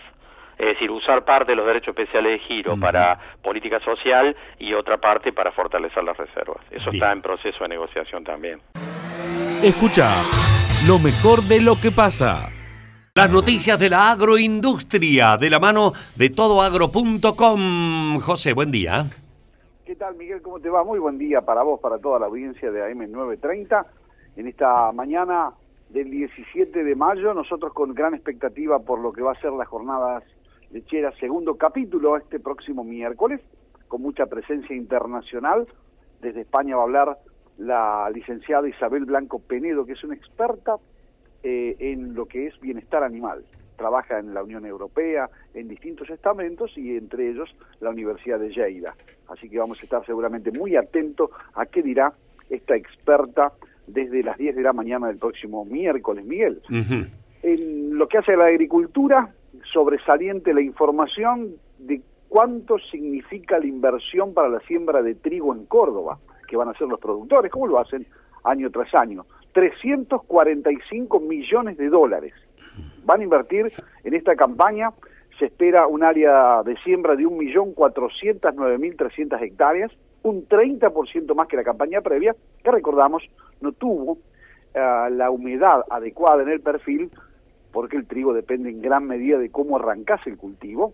Es 0.58 0.68
decir, 0.68 0.90
usar 0.90 1.26
parte 1.26 1.52
de 1.52 1.58
los 1.58 1.66
derechos 1.68 1.90
especiales 1.90 2.32
de 2.40 2.40
giro 2.48 2.78
para 2.80 3.20
política 3.44 3.82
social 3.82 4.34
y 4.58 4.74
otra 4.74 4.98
parte 4.98 5.34
para 5.34 5.52
fortalecer 5.52 6.02
las 6.06 6.16
reservas. 6.16 6.60
Eso 6.72 6.90
Bien. 6.92 6.96
está 7.04 7.12
en 7.12 7.22
proceso 7.22 7.60
de 7.66 7.68
negociación 7.68 8.24
también. 8.24 8.62
Escucha 9.62 10.10
lo 10.88 11.00
mejor 11.00 11.42
de 11.44 11.60
lo 11.60 11.76
que 11.82 11.92
pasa. 11.92 12.48
Las 13.18 13.32
noticias 13.32 13.80
de 13.80 13.90
la 13.90 14.12
agroindustria, 14.12 15.38
de 15.38 15.50
la 15.50 15.58
mano 15.58 15.94
de 16.18 16.30
todoagro.com. 16.30 18.20
José, 18.20 18.52
buen 18.52 18.72
día. 18.72 19.06
¿Qué 19.86 19.96
tal, 19.96 20.18
Miguel? 20.18 20.42
¿Cómo 20.42 20.60
te 20.60 20.70
va? 20.70 20.84
Muy 20.84 21.00
buen 21.00 21.18
día 21.18 21.40
para 21.40 21.64
vos, 21.64 21.80
para 21.80 21.98
toda 21.98 22.20
la 22.20 22.26
audiencia 22.26 22.70
de 22.72 22.84
AM930. 22.84 23.86
En 24.36 24.50
esta 24.50 24.92
mañana 24.92 25.54
del 25.92 26.12
17 26.12 26.84
de 26.84 26.96
mayo, 26.96 27.34
nosotros 27.34 27.72
con 27.72 27.94
gran 27.94 28.16
expectativa 28.16 28.80
por 28.80 29.00
lo 29.00 29.14
que 29.14 29.22
va 29.22 29.32
a 29.32 29.40
ser 29.40 29.54
las 29.54 29.70
jornadas 29.70 30.26
lecheras, 30.72 31.16
segundo 31.18 31.56
capítulo 31.56 32.18
este 32.18 32.42
próximo 32.42 32.84
miércoles, 32.84 33.40
con 33.88 34.02
mucha 34.02 34.26
presencia 34.26 34.76
internacional. 34.76 35.66
Desde 36.22 36.42
España 36.42 36.76
va 36.76 36.82
a 36.82 36.86
hablar 36.86 37.18
la 37.60 38.10
licenciada 38.10 38.68
Isabel 38.68 39.06
Blanco 39.06 39.40
Penedo, 39.40 39.86
que 39.86 39.94
es 39.94 40.04
una 40.04 40.16
experta 40.16 40.76
eh, 41.48 41.76
en 41.78 42.16
lo 42.16 42.26
que 42.26 42.48
es 42.48 42.60
bienestar 42.60 43.04
animal. 43.04 43.46
trabaja 43.76 44.18
en 44.18 44.34
la 44.34 44.42
Unión 44.42 44.66
Europea, 44.66 45.30
en 45.54 45.68
distintos 45.68 46.10
estamentos 46.10 46.76
y 46.76 46.98
entre 46.98 47.30
ellos 47.30 47.56
la 47.82 47.92
Universidad 47.92 48.40
de 48.40 48.50
Lleida. 48.50 48.96
Así 49.28 49.48
que 49.48 49.60
vamos 49.60 49.78
a 49.80 49.84
estar 49.84 50.04
seguramente 50.08 50.50
muy 50.52 50.76
atentos 50.76 51.30
a 51.54 51.68
qué 51.68 51.84
dirá 51.84 52.14
esta 52.50 52.76
experta 52.76 53.52
desde 53.86 54.24
las 54.24 54.40
10 54.40 54.56
de 54.56 54.64
la 54.64 54.74
mañana 54.74 55.06
del 55.08 55.18
próximo 55.18 55.66
miércoles, 55.66 56.26
Miguel. 56.26 56.64
En 57.44 57.96
lo 57.96 58.08
que 58.08 58.18
hace 58.18 58.34
a 58.34 58.38
la 58.38 58.46
agricultura, 58.46 59.32
sobresaliente 59.72 60.52
la 60.52 60.62
información 60.62 61.58
de 61.78 62.02
cuánto 62.28 62.80
significa 62.80 63.60
la 63.60 63.68
inversión 63.68 64.34
para 64.34 64.50
la 64.50 64.62
siembra 64.62 65.04
de 65.04 65.14
trigo 65.14 65.54
en 65.54 65.66
Córdoba, 65.66 66.18
que 66.48 66.58
van 66.58 66.70
a 66.70 66.72
hacer 66.72 66.88
los 66.88 67.00
productores, 67.00 67.52
¿cómo 67.52 67.68
lo 67.68 67.78
hacen 67.78 68.08
año 68.44 68.72
tras 68.72 68.96
año? 68.96 69.28
345 69.56 71.20
millones 71.22 71.78
de 71.78 71.90
dólares. 71.90 72.34
Van 73.06 73.22
a 73.22 73.24
invertir 73.24 73.72
en 74.04 74.14
esta 74.14 74.36
campaña, 74.36 74.92
se 75.40 75.46
espera 75.46 75.88
un 75.88 76.04
área 76.04 76.62
de 76.64 76.76
siembra 76.84 77.16
de 77.16 77.24
1.409.300 77.24 79.42
hectáreas, 79.42 79.94
un 80.24 80.46
30% 80.50 81.34
más 81.36 81.48
que 81.48 81.56
la 81.56 81.64
campaña 81.64 82.02
previa, 82.02 82.36
que 82.64 82.72
recordamos 82.72 83.24
no 83.62 83.72
tuvo 83.72 84.18
eh, 84.74 85.08
la 85.12 85.32
humedad 85.32 85.86
adecuada 85.90 86.44
en 86.44 86.50
el 86.50 86.60
perfil, 86.60 87.10
porque 87.72 87.96
el 87.96 88.08
trigo 88.08 88.34
depende 88.34 88.70
en 88.70 88.82
gran 88.82 89.08
medida 89.08 89.40
de 89.40 89.52
cómo 89.52 89.78
arrancas 89.78 90.20
el 90.28 90.36
cultivo, 90.36 90.94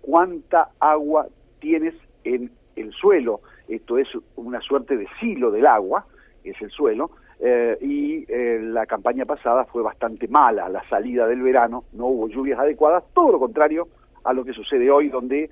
cuánta 0.00 0.70
agua 0.80 1.28
tienes 1.60 1.94
en 2.24 2.50
el 2.74 2.92
suelo, 2.92 3.42
esto 3.68 3.96
es 3.96 4.08
una 4.34 4.60
suerte 4.60 4.96
de 4.96 5.06
silo 5.20 5.52
del 5.52 5.66
agua, 5.66 6.04
es 6.42 6.60
el 6.60 6.70
suelo, 6.70 7.12
eh, 7.42 7.78
y 7.80 8.24
eh, 8.28 8.60
la 8.62 8.84
campaña 8.86 9.24
pasada 9.24 9.64
fue 9.64 9.82
bastante 9.82 10.28
mala, 10.28 10.68
la 10.68 10.86
salida 10.88 11.26
del 11.26 11.40
verano, 11.40 11.84
no 11.92 12.06
hubo 12.06 12.28
lluvias 12.28 12.58
adecuadas, 12.58 13.04
todo 13.14 13.32
lo 13.32 13.38
contrario 13.38 13.88
a 14.24 14.34
lo 14.34 14.44
que 14.44 14.52
sucede 14.52 14.90
hoy, 14.90 15.08
donde 15.08 15.48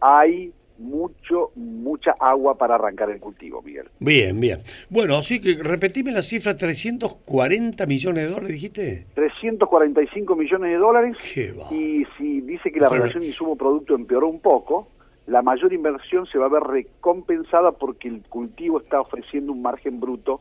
hay 0.00 0.52
mucho, 0.80 1.50
mucha 1.54 2.12
agua 2.18 2.56
para 2.56 2.74
arrancar 2.74 3.10
el 3.10 3.20
cultivo, 3.20 3.62
Miguel. 3.62 3.88
Bien, 4.00 4.38
bien. 4.38 4.60
Bueno, 4.88 5.16
así 5.16 5.40
que 5.40 5.62
repetime 5.62 6.12
la 6.12 6.22
cifra, 6.22 6.56
340 6.56 7.86
millones 7.86 8.24
de 8.24 8.30
dólares, 8.30 8.48
dijiste. 8.48 9.06
345 9.14 10.36
millones 10.36 10.70
de 10.72 10.76
dólares. 10.76 11.16
Qué 11.34 11.52
va. 11.52 11.72
Y 11.74 12.06
si 12.18 12.40
dice 12.42 12.72
que 12.72 12.80
la 12.80 12.88
relación 12.88 13.22
insumo-producto 13.22 13.94
empeoró 13.94 14.28
un 14.28 14.40
poco, 14.40 14.88
la 15.26 15.42
mayor 15.42 15.72
inversión 15.72 16.26
se 16.26 16.38
va 16.38 16.46
a 16.46 16.50
ver 16.50 16.62
recompensada 16.62 17.72
porque 17.72 18.08
el 18.08 18.22
cultivo 18.22 18.80
está 18.80 19.00
ofreciendo 19.00 19.52
un 19.52 19.62
margen 19.62 20.00
bruto 20.00 20.40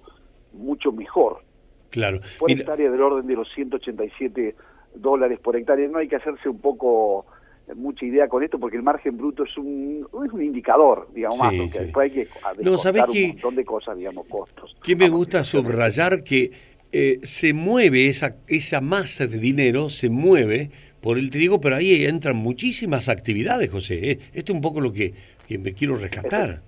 mucho 0.54 0.92
mejor. 0.92 1.44
Claro. 1.90 2.20
Por 2.38 2.52
hectárea 2.52 2.90
del 2.90 3.02
orden 3.02 3.26
de 3.28 3.36
los 3.36 3.48
187 3.54 4.56
dólares 4.96 5.40
por 5.40 5.56
hectárea. 5.56 5.88
No 5.88 6.00
hay 6.00 6.08
que 6.08 6.16
hacerse 6.16 6.50
un 6.50 6.60
poco 6.60 7.26
eh, 7.68 7.74
mucha 7.76 8.06
idea 8.06 8.28
con 8.28 8.44
esto 8.44 8.60
porque 8.60 8.78
el 8.78 8.84
margen 8.84 9.18
bruto 9.18 9.44
es 9.44 9.58
un, 9.58 10.08
es 10.26 10.32
un 10.32 10.44
indicador, 10.44 11.10
digamos, 11.14 11.40
más, 11.40 11.54
porque 11.54 11.80
después 11.80 12.12
hay 12.12 12.12
que 12.12 12.28
no, 12.64 12.72
un 12.74 13.28
montón 13.28 13.56
de 13.56 13.66
cosas, 13.66 13.98
digamos, 13.98 14.26
costos. 14.28 14.76
Que 14.84 14.96
me 14.96 15.10
gusta 15.10 15.44
subrayar 15.44 16.24
que 16.24 16.52
eh, 16.92 17.20
se 17.24 17.54
mueve 17.54 18.08
esa, 18.08 18.38
esa 18.48 18.82
masa 18.82 19.28
de 19.28 19.38
dinero, 19.38 19.90
se 19.90 20.10
mueve 20.10 20.72
por 21.02 21.18
el 21.18 21.30
trigo, 21.30 21.62
pero 21.62 21.76
ahí 21.76 22.06
entran 22.06 22.36
muchísimas 22.36 23.10
actividades, 23.10 23.70
José. 23.70 24.12
¿eh? 24.12 24.20
Esto 24.34 24.52
es 24.52 24.56
un 24.56 24.62
poco 24.62 24.82
lo 24.82 24.92
que, 24.92 25.14
me 25.50 25.74
quiero 25.74 25.96
rescatar. 25.96 26.62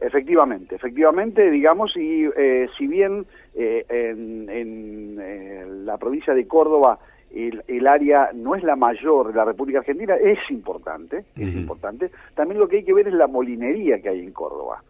Efectivamente, 0.00 0.74
efectivamente, 0.74 1.50
digamos, 1.50 1.96
y 1.96 2.24
eh, 2.36 2.68
si 2.76 2.86
bien 2.86 3.26
eh, 3.54 3.84
en, 3.88 5.16
la 5.86 5.98
provincia 5.98 6.34
de 6.34 6.46
Córdoba 6.46 6.98
el, 7.32 7.86
área 7.86 8.30
no 8.34 8.54
es 8.54 8.62
la 8.62 8.76
mayor 8.76 9.28
de 9.28 9.34
la 9.34 9.44
República 9.44 9.80
Argentina, 9.80 10.14
es 10.16 10.38
importante, 10.50 11.24
es 11.36 11.54
importante, 11.54 12.10
también 12.34 12.60
lo 12.60 12.68
que 12.68 12.76
hay 12.76 12.84
que 12.84 12.94
ver 12.94 13.08
es 13.08 13.14
la 13.14 13.26
molinería 13.26 14.00
que 14.00 14.08
hay 14.08 14.20
en 14.20 14.32
Córdoba 14.32 14.82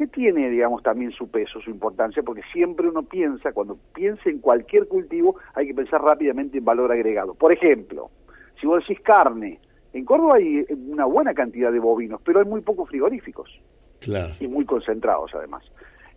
que 0.00 0.06
tiene, 0.06 0.48
digamos, 0.48 0.82
también 0.82 1.10
su 1.12 1.30
peso, 1.30 1.60
su 1.60 1.68
importancia, 1.68 2.22
porque 2.22 2.40
siempre 2.54 2.88
uno 2.88 3.02
piensa, 3.02 3.52
cuando 3.52 3.76
piensa 3.92 4.30
en 4.30 4.38
cualquier 4.38 4.88
cultivo, 4.88 5.36
hay 5.52 5.66
que 5.66 5.74
pensar 5.74 6.00
rápidamente 6.00 6.56
en 6.56 6.64
valor 6.64 6.90
agregado. 6.90 7.34
Por 7.34 7.52
ejemplo, 7.52 8.08
si 8.58 8.66
vos 8.66 8.80
decís 8.80 8.98
carne, 9.04 9.60
en 9.92 10.06
Córdoba 10.06 10.36
hay 10.36 10.64
una 10.88 11.04
buena 11.04 11.34
cantidad 11.34 11.70
de 11.70 11.80
bovinos, 11.80 12.22
pero 12.24 12.38
hay 12.38 12.46
muy 12.46 12.62
pocos 12.62 12.88
frigoríficos. 12.88 13.60
Y 14.40 14.48
muy 14.48 14.64
concentrados, 14.64 15.30
además. 15.34 15.62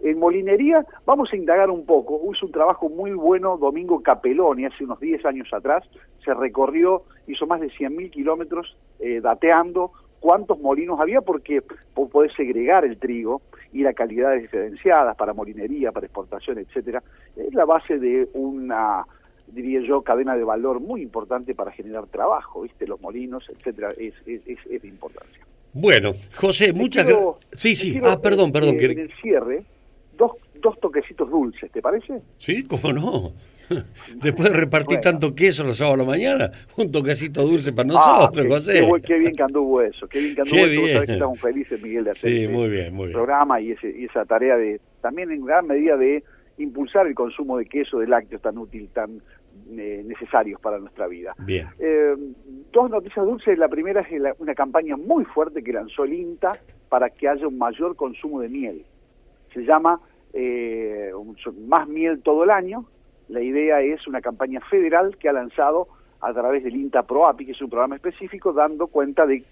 En 0.01 0.19
molinería 0.19 0.85
vamos 1.05 1.31
a 1.31 1.37
indagar 1.37 1.69
un 1.69 1.85
poco. 1.85 2.19
Hizo 2.33 2.45
un 2.45 2.51
trabajo 2.51 2.89
muy 2.89 3.11
bueno 3.11 3.57
Domingo 3.57 4.01
Capeloni 4.01 4.65
hace 4.65 4.83
unos 4.83 4.99
10 4.99 5.25
años 5.25 5.47
atrás. 5.53 5.83
Se 6.25 6.33
recorrió, 6.33 7.03
hizo 7.27 7.47
más 7.47 7.61
de 7.61 7.67
100.000 7.67 8.11
kilómetros 8.11 8.75
eh, 8.99 9.21
dateando 9.21 9.91
cuántos 10.19 10.59
molinos 10.59 10.99
había 10.99 11.21
porque 11.21 11.61
podés 11.93 12.33
segregar 12.33 12.85
el 12.85 12.97
trigo 12.97 13.41
y 13.71 13.83
la 13.83 13.93
calidad 13.93 14.33
diferenciadas 14.35 15.15
para 15.17 15.33
molinería, 15.33 15.91
para 15.91 16.05
exportación, 16.05 16.59
etcétera. 16.59 17.03
Es 17.35 17.53
la 17.53 17.65
base 17.65 17.97
de 17.97 18.29
una 18.33 19.05
diría 19.47 19.81
yo, 19.81 20.01
cadena 20.01 20.35
de 20.35 20.43
valor 20.43 20.79
muy 20.79 21.01
importante 21.01 21.53
para 21.53 21.71
generar 21.71 22.07
trabajo, 22.07 22.61
¿viste? 22.61 22.87
Los 22.87 23.01
molinos, 23.01 23.47
etcétera, 23.49 23.91
es, 23.97 24.13
es, 24.25 24.41
es, 24.47 24.81
de 24.81 24.87
importancia. 24.87 25.45
Bueno, 25.73 26.13
José, 26.35 26.71
muchas 26.71 27.07
gracias. 27.07 27.35
Sí, 27.53 27.75
sí, 27.75 27.99
ah, 28.03 28.19
perdón, 28.21 28.51
perdón. 28.51 28.77
En 28.79 28.99
el 28.99 29.11
cierre, 29.21 29.63
dos, 30.17 30.31
dos 30.61 30.79
toquecitos 30.79 31.29
dulces, 31.29 31.71
¿te 31.71 31.81
parece? 31.81 32.21
Sí, 32.37 32.63
cómo 32.63 32.93
no. 32.93 33.33
Después 34.15 34.51
de 34.51 34.57
repartir 34.57 34.99
tanto 34.99 35.33
queso 35.33 35.63
los 35.63 35.77
sábados 35.77 35.99
a 35.99 36.03
la 36.03 36.09
mañana, 36.09 36.51
un 36.77 36.91
toquecito 36.91 37.43
dulce 37.43 37.71
para 37.73 37.89
ah, 37.89 37.93
nosotros, 37.93 38.47
José. 38.47 38.87
Qué, 39.03 39.17
bien 39.17 39.35
que 39.35 39.43
anduvo 39.43 39.81
eso, 39.81 40.07
qué 40.07 40.19
bien 40.19 40.35
que 40.35 40.41
anduvo 40.43 40.57
qué 40.57 40.91
eso. 40.91 41.05
Que 41.05 41.13
estamos 41.13 41.39
felices, 41.39 41.81
Miguel, 41.81 42.03
de 42.03 42.11
hacer 42.11 42.29
sí, 42.29 42.47
muy 42.47 42.69
bien, 42.69 42.93
muy 42.93 43.07
bien. 43.07 43.13
programa 43.13 43.59
y, 43.59 43.71
ese, 43.71 43.89
y 43.89 44.05
esa 44.05 44.25
tarea 44.25 44.57
de, 44.57 44.79
también 45.01 45.31
en 45.31 45.45
gran 45.45 45.65
medida 45.65 45.97
de 45.97 46.23
impulsar 46.57 47.07
el 47.07 47.15
consumo 47.15 47.57
de 47.57 47.65
queso, 47.65 47.99
de 47.99 48.07
lácteos 48.07 48.41
tan 48.41 48.57
útil, 48.57 48.89
tan 48.93 49.21
eh, 49.69 50.03
necesarios 50.05 50.59
para 50.59 50.79
nuestra 50.79 51.07
vida. 51.07 51.33
Bien. 51.39 51.67
Eh, 51.79 52.15
dos 52.71 52.89
noticias 52.89 53.25
dulces. 53.25 53.57
La 53.57 53.67
primera 53.67 54.01
es 54.01 54.09
una 54.39 54.55
campaña 54.55 54.97
muy 54.97 55.25
fuerte 55.25 55.63
que 55.63 55.73
lanzó 55.73 56.03
el 56.03 56.13
INTA 56.13 56.53
para 56.89 57.09
que 57.09 57.27
haya 57.27 57.47
un 57.47 57.57
mayor 57.57 57.95
consumo 57.95 58.41
de 58.41 58.49
miel. 58.49 58.85
Se 59.53 59.61
llama 59.63 59.99
eh, 60.33 61.11
Más 61.67 61.87
miel 61.87 62.21
todo 62.21 62.43
el 62.43 62.49
año. 62.49 62.85
La 63.29 63.41
idea 63.41 63.81
es 63.81 64.07
una 64.07 64.21
campaña 64.21 64.59
federal 64.69 65.17
que 65.17 65.29
ha 65.29 65.33
lanzado 65.33 65.87
a 66.19 66.33
través 66.33 66.63
del 66.63 66.75
INTA 66.75 67.03
ProAPI, 67.03 67.45
que 67.45 67.51
es 67.51 67.61
un 67.61 67.69
programa 67.69 67.95
específico, 67.95 68.53
dando 68.53 68.87
cuenta 68.87 69.25
de 69.25 69.43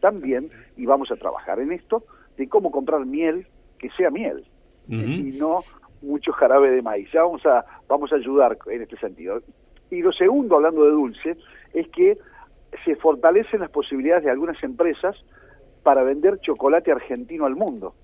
también, 0.00 0.50
y 0.76 0.86
vamos 0.86 1.10
a 1.10 1.16
trabajar 1.16 1.58
en 1.58 1.72
esto, 1.72 2.04
de 2.36 2.48
cómo 2.48 2.70
comprar 2.70 3.04
miel 3.06 3.46
que 3.78 3.90
sea 3.90 4.10
miel 4.10 4.44
y 4.88 5.36
no 5.38 5.64
mucho 6.06 6.32
jarabe 6.32 6.70
de 6.70 6.82
maíz. 6.82 7.08
Ya 7.12 7.22
vamos 7.22 7.44
a, 7.44 7.64
vamos 7.88 8.12
a 8.12 8.16
ayudar 8.16 8.56
en 8.66 8.82
este 8.82 8.96
sentido. 8.96 9.42
Y 9.90 10.02
lo 10.02 10.12
segundo, 10.12 10.56
hablando 10.56 10.84
de 10.84 10.90
dulce, 10.90 11.36
es 11.74 11.88
que 11.88 12.18
se 12.84 12.96
fortalecen 12.96 13.60
las 13.60 13.70
posibilidades 13.70 14.24
de 14.24 14.30
algunas 14.30 14.62
empresas 14.62 15.16
para 15.82 16.02
vender 16.02 16.40
chocolate 16.40 16.90
argentino 16.90 17.46
al 17.46 17.54
mundo. 17.54 17.94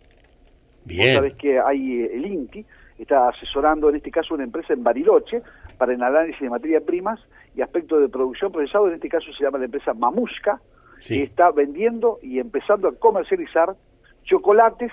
Bien. 0.85 1.17
Sabes 1.17 1.35
que 1.35 1.59
hay 1.59 2.03
eh, 2.03 2.11
el 2.15 2.27
INTI, 2.27 2.65
está 2.99 3.29
asesorando 3.29 3.89
en 3.89 3.97
este 3.97 4.11
caso 4.11 4.35
una 4.35 4.45
empresa 4.45 4.73
en 4.73 4.83
Bariloche 4.83 5.43
para 5.79 5.93
el 5.93 6.03
análisis 6.03 6.41
de 6.41 6.51
materias 6.51 6.83
primas 6.83 7.21
y 7.55 7.63
aspectos 7.63 8.01
de 8.01 8.09
producción 8.09 8.53
procesado, 8.53 8.89
en 8.89 8.95
este 8.95 9.09
caso 9.09 9.33
se 9.33 9.45
llama 9.45 9.59
la 9.59 9.67
empresa 9.67 9.95
Mamushka, 9.95 10.61
que 11.07 11.25
está 11.25 11.51
vendiendo 11.51 12.19
y 12.23 12.39
empezando 12.39 12.89
a 12.89 12.95
comercializar 12.95 13.75
chocolates 14.25 14.93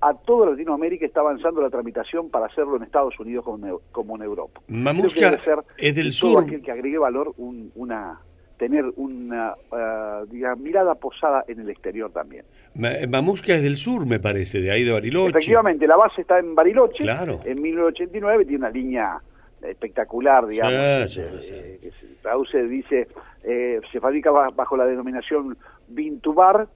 a 0.00 0.14
toda 0.14 0.50
Latinoamérica 0.50 1.04
está 1.04 1.20
avanzando 1.20 1.60
la 1.60 1.70
tramitación 1.70 2.30
para 2.30 2.46
hacerlo 2.46 2.76
en 2.76 2.84
Estados 2.84 3.18
Unidos 3.20 3.44
como, 3.92 4.16
en 4.16 4.22
Europa. 4.22 4.60
Mamushka 4.68 5.38
es 5.76 5.94
del 5.94 6.12
sur. 6.12 6.44
aquel 6.44 6.62
que 6.62 6.72
agregue 6.72 6.98
valor 6.98 7.34
una 7.36 8.20
tener 8.56 8.84
una 8.96 9.54
uh, 9.72 10.56
mirada 10.58 10.94
posada 10.94 11.44
en 11.48 11.60
el 11.60 11.70
exterior 11.70 12.12
también. 12.12 12.44
Mamushka 13.08 13.54
es 13.54 13.62
del 13.62 13.78
sur, 13.78 14.04
me 14.04 14.20
parece, 14.20 14.60
de 14.60 14.70
ahí 14.70 14.84
de 14.84 14.92
Bariloche. 14.92 15.30
Efectivamente, 15.30 15.86
la 15.86 15.96
base 15.96 16.20
está 16.20 16.38
en 16.38 16.54
Bariloche, 16.54 16.98
claro. 16.98 17.40
en 17.44 17.60
1989, 17.60 18.44
tiene 18.44 18.58
una 18.58 18.70
línea 18.70 19.22
espectacular, 19.62 20.46
digamos, 20.46 21.16
eh, 21.16 21.78
que 21.80 21.90
se 21.90 22.06
traduce, 22.22 22.62
dice, 22.64 23.08
eh, 23.44 23.80
se 23.90 24.00
fabrica 24.00 24.30
bajo 24.30 24.76
la 24.76 24.84
denominación 24.84 25.56
Vintubar, 25.88 26.68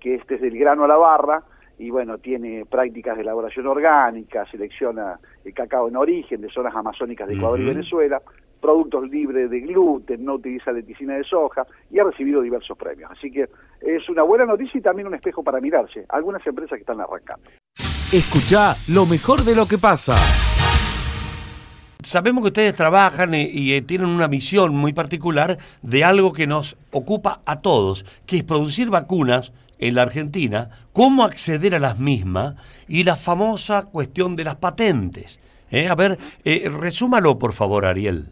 que 0.00 0.16
este 0.16 0.34
es 0.34 0.40
del 0.40 0.58
grano 0.58 0.84
a 0.84 0.88
la 0.88 0.96
barra, 0.96 1.44
y 1.80 1.88
bueno, 1.88 2.18
tiene 2.18 2.66
prácticas 2.66 3.16
de 3.16 3.22
elaboración 3.22 3.66
orgánica, 3.66 4.44
selecciona 4.50 5.18
el 5.42 5.54
cacao 5.54 5.88
en 5.88 5.96
origen 5.96 6.42
de 6.42 6.50
zonas 6.50 6.74
amazónicas 6.76 7.26
de 7.26 7.36
Ecuador 7.36 7.58
y 7.58 7.64
Venezuela, 7.64 8.20
productos 8.60 9.08
libres 9.08 9.48
de 9.48 9.60
gluten, 9.60 10.22
no 10.22 10.34
utiliza 10.34 10.72
leticina 10.72 11.14
de 11.14 11.24
soja 11.24 11.66
y 11.90 11.98
ha 11.98 12.04
recibido 12.04 12.42
diversos 12.42 12.76
premios. 12.76 13.10
Así 13.10 13.30
que 13.30 13.48
es 13.80 14.06
una 14.10 14.22
buena 14.24 14.44
noticia 14.44 14.76
y 14.76 14.82
también 14.82 15.08
un 15.08 15.14
espejo 15.14 15.42
para 15.42 15.58
mirarse. 15.58 16.04
Algunas 16.10 16.46
empresas 16.46 16.76
que 16.76 16.82
están 16.82 17.00
arrancando. 17.00 17.48
Escucha 18.12 18.74
lo 18.92 19.06
mejor 19.06 19.40
de 19.40 19.56
lo 19.56 19.64
que 19.66 19.78
pasa. 19.78 20.12
Sabemos 22.02 22.42
que 22.42 22.48
ustedes 22.48 22.74
trabajan 22.74 23.32
y, 23.32 23.44
y, 23.44 23.72
eh, 23.72 23.80
tienen 23.80 24.08
una 24.08 24.28
misión 24.28 24.74
muy 24.74 24.92
particular 24.92 25.56
de 25.82 26.04
algo 26.04 26.34
que 26.34 26.46
nos 26.46 26.76
ocupa 26.90 27.40
a 27.46 27.62
todos, 27.62 28.04
que 28.26 28.36
es 28.36 28.44
producir 28.44 28.90
vacunas 28.90 29.54
en 29.80 29.94
la 29.94 30.02
Argentina, 30.02 30.70
cómo 30.92 31.24
acceder 31.24 31.74
a 31.74 31.78
las 31.78 31.98
mismas 31.98 32.54
y 32.86 33.04
la 33.04 33.16
famosa 33.16 33.86
cuestión 33.90 34.36
de 34.36 34.44
las 34.44 34.56
patentes. 34.56 35.40
¿Eh? 35.70 35.88
A 35.88 35.94
ver, 35.94 36.18
eh, 36.44 36.70
resúmalo 36.70 37.38
por 37.38 37.52
favor, 37.52 37.86
Ariel. 37.86 38.26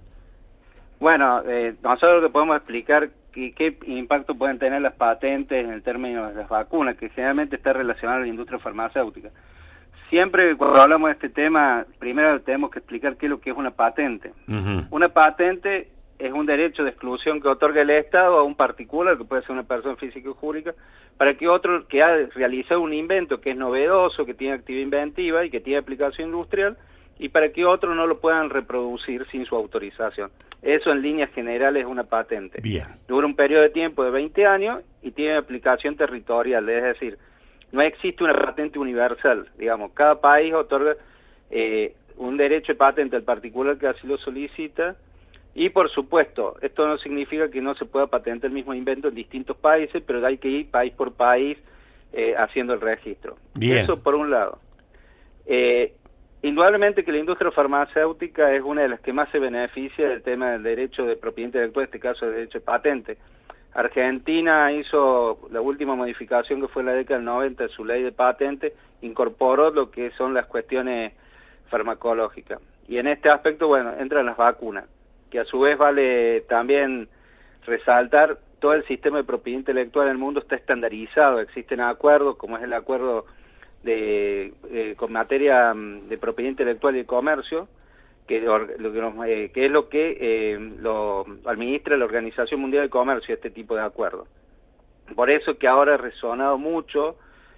Bueno, 1.01 1.43
eh, 1.47 1.75
nosotros 1.83 2.23
que 2.23 2.31
podemos 2.31 2.57
explicar 2.57 3.11
qué, 3.33 3.53
qué 3.53 3.79
impacto 3.87 4.35
pueden 4.35 4.59
tener 4.59 4.83
las 4.83 4.95
patentes 4.95 5.65
en 5.65 5.73
el 5.73 5.83
término 5.83 6.29
de 6.29 6.35
las 6.35 6.49
vacunas, 6.49 6.97
que 6.97 7.09
generalmente 7.11 7.57
está 7.57 7.73
relacionado 7.73 8.19
a 8.19 8.23
la 8.23 8.29
industria 8.29 8.59
farmacéutica. 8.59 9.31
Siempre 10.11 10.57
cuando 10.57 10.81
hablamos 10.81 11.09
de 11.09 11.13
este 11.13 11.29
tema, 11.29 11.87
primero 11.99 12.41
tenemos 12.41 12.71
que 12.71 12.81
explicar 12.81 13.17
qué 13.17 13.27
es 13.27 13.31
lo 13.31 13.41
que 13.41 13.51
es 13.51 13.57
una 13.57 13.71
patente. 13.71 14.33
Uh 14.49 14.53
-huh. 14.53 14.87
Una 14.91 15.09
patente 15.11 15.89
es 16.19 16.33
un 16.33 16.47
derecho 16.47 16.83
de 16.83 16.91
exclusión 16.91 17.41
que 17.41 17.49
otorga 17.49 17.83
el 17.83 17.91
Estado 17.91 18.39
a 18.39 18.43
un 18.43 18.57
particular, 18.57 19.17
que 19.17 19.25
puede 19.25 19.43
ser 19.43 19.53
una 19.53 19.63
persona 19.63 19.97
física 19.97 20.29
o 20.31 20.35
jurídica, 20.35 20.75
para 21.17 21.35
que 21.35 21.49
otro 21.49 21.87
que 21.87 22.03
ha 22.03 22.27
realizado 22.35 22.81
un 22.81 22.93
invento 22.93 23.41
que 23.41 23.51
es 23.51 23.57
novedoso, 23.57 24.25
que 24.25 24.35
tiene 24.35 24.55
actividad 24.55 24.83
inventiva 24.83 25.45
y 25.45 25.51
que 25.51 25.61
tiene 25.61 25.79
aplicación 25.79 26.29
industrial, 26.29 26.77
y 27.21 27.29
para 27.29 27.51
que 27.51 27.65
otros 27.65 27.97
no 27.97 28.07
lo 28.07 28.21
puedan 28.21 28.51
reproducir 28.51 29.27
sin 29.31 29.45
su 29.45 29.57
autorización. 29.57 30.31
Eso 30.63 30.91
en 30.91 31.03
líneas 31.03 31.31
generales 31.33 31.85
es 31.85 31.89
una 31.89 32.05
patente. 32.05 32.61
Bien. 32.61 32.87
Dura 33.07 33.27
un 33.27 33.35
periodo 33.35 33.63
de 33.63 33.71
tiempo 33.71 34.05
de 34.05 34.11
20 34.11 34.47
años 34.47 34.83
y 35.03 35.11
tiene 35.13 35.37
aplicación 35.37 35.97
territorial, 35.97 36.69
es 36.69 36.83
decir, 36.83 37.19
no 37.73 37.83
existe 37.83 38.25
una 38.25 38.35
patente 38.35 38.79
universal, 38.79 39.49
digamos, 39.59 39.93
cada 39.93 40.21
país 40.21 40.55
otorga 40.55 40.95
eh, 41.51 41.95
un 42.17 42.37
derecho 42.37 42.73
de 42.73 42.79
patente 42.79 43.17
al 43.17 43.23
particular 43.23 43.79
que 43.79 43.89
así 43.89 44.07
lo 44.07 44.17
solicita 44.19 44.97
y 45.55 45.71
por 45.71 45.91
supuesto, 45.91 46.57
esto 46.63 46.87
no 46.87 46.99
significa 46.99 47.51
que 47.51 47.61
no 47.61 47.75
se 47.75 47.85
pueda 47.85 48.07
patentar 48.07 48.49
el 48.49 48.55
mismo 48.55 48.75
invento 48.75 49.09
en 49.09 49.15
distintos 49.15 49.57
países, 49.57 50.03
pero 50.07 50.25
hay 50.25 50.39
que 50.39 50.49
ir 50.49 50.71
país 50.71 50.93
por 50.93 51.13
país 51.13 51.59
eh, 52.13 52.35
haciendo 52.37 52.75
el 52.75 52.81
registro. 52.81 53.37
Bien. 53.55 53.79
Eso 53.79 54.03
por 54.03 54.15
un 54.15 54.31
lado. 54.31 54.59
Eh, 55.47 55.93
Indudablemente 56.41 57.05
que 57.05 57.11
la 57.11 57.19
industria 57.19 57.51
farmacéutica 57.51 58.53
es 58.55 58.63
una 58.63 58.83
de 58.83 58.89
las 58.89 59.01
que 59.01 59.13
más 59.13 59.29
se 59.31 59.41
beneficia 59.41 60.09
del 60.09 60.23
tema 60.23 60.53
del 60.53 60.63
derecho 60.63 61.05
de 61.05 61.17
propiedad 61.17 61.49
intelectual, 61.49 61.85
en 61.85 61.89
este 61.89 61.99
caso 61.99 62.27
el 62.27 62.33
derecho 62.33 62.59
de 62.61 62.65
patente. 62.65 63.19
Argentina 63.75 64.73
hizo 64.73 65.41
la 65.51 65.61
última 65.61 65.97
modificación 65.97 66.61
que 66.61 66.69
fue 66.69 66.83
en 66.83 66.87
la 66.87 66.93
década 66.93 67.19
del 67.19 67.27
90 67.27 67.65
de 67.65 67.69
su 67.71 67.85
ley 67.85 68.05
de 68.05 68.13
patente, 68.13 68.73
incorporó 69.03 69.71
lo 69.71 69.91
que 69.91 70.13
son 70.13 70.33
las 70.33 70.47
cuestiones 70.47 71.13
farmacológicas. 71.71 72.61
Y 72.87 72.99
en 72.99 73.09
este 73.09 73.29
aspecto, 73.31 73.67
bueno, 73.67 73.93
entran 73.99 74.25
las 74.25 74.37
vacunas, 74.37 74.85
que 75.31 75.41
a 75.41 75.45
su 75.45 75.61
vez 75.61 75.77
vale 75.79 76.43
también 76.43 77.09
resaltar 77.67 78.39
todo 78.59 78.75
el 78.75 78.85
sistema 78.87 79.19
de 79.19 79.25
propiedad 79.25 79.61
intelectual 79.61 80.07
en 80.07 80.13
el 80.13 80.19
mundo 80.19 80.41
está 80.41 80.57
estandarizado, 80.57 81.41
existen 81.41 81.81
acuerdos, 81.81 82.37
como 82.37 82.57
es 82.57 82.65
el 82.65 82.73
acuerdo 82.73 83.27
de 83.83 84.53
eh, 84.71 84.95
con 84.97 85.13
materia 85.13 85.73
mm, 85.73 86.09
de 86.09 86.19
propiedad 86.19 86.51
intelectual 86.51 86.97
y 86.97 87.05
comercio 87.05 87.69
eh, 88.29 89.51
que 89.55 89.65
es 89.65 89.71
lo 89.71 89.89
que 89.89 90.19
eh, 90.21 90.59
lo 90.81 91.25
administra 91.47 91.97
la 91.97 92.05
Organización 92.05 92.61
Mundial 92.61 92.85
de 92.85 92.91
Comercio 92.91 93.35
este 93.35 93.51
tipo 93.51 93.75
de 93.75 93.83
acuerdos 93.83 94.29
por 95.15 95.31
eso 95.31 95.57
que 95.59 95.69
ahora 95.69 95.95
ha 95.95 95.97
resonado 95.97 96.59
mucho 96.59 97.17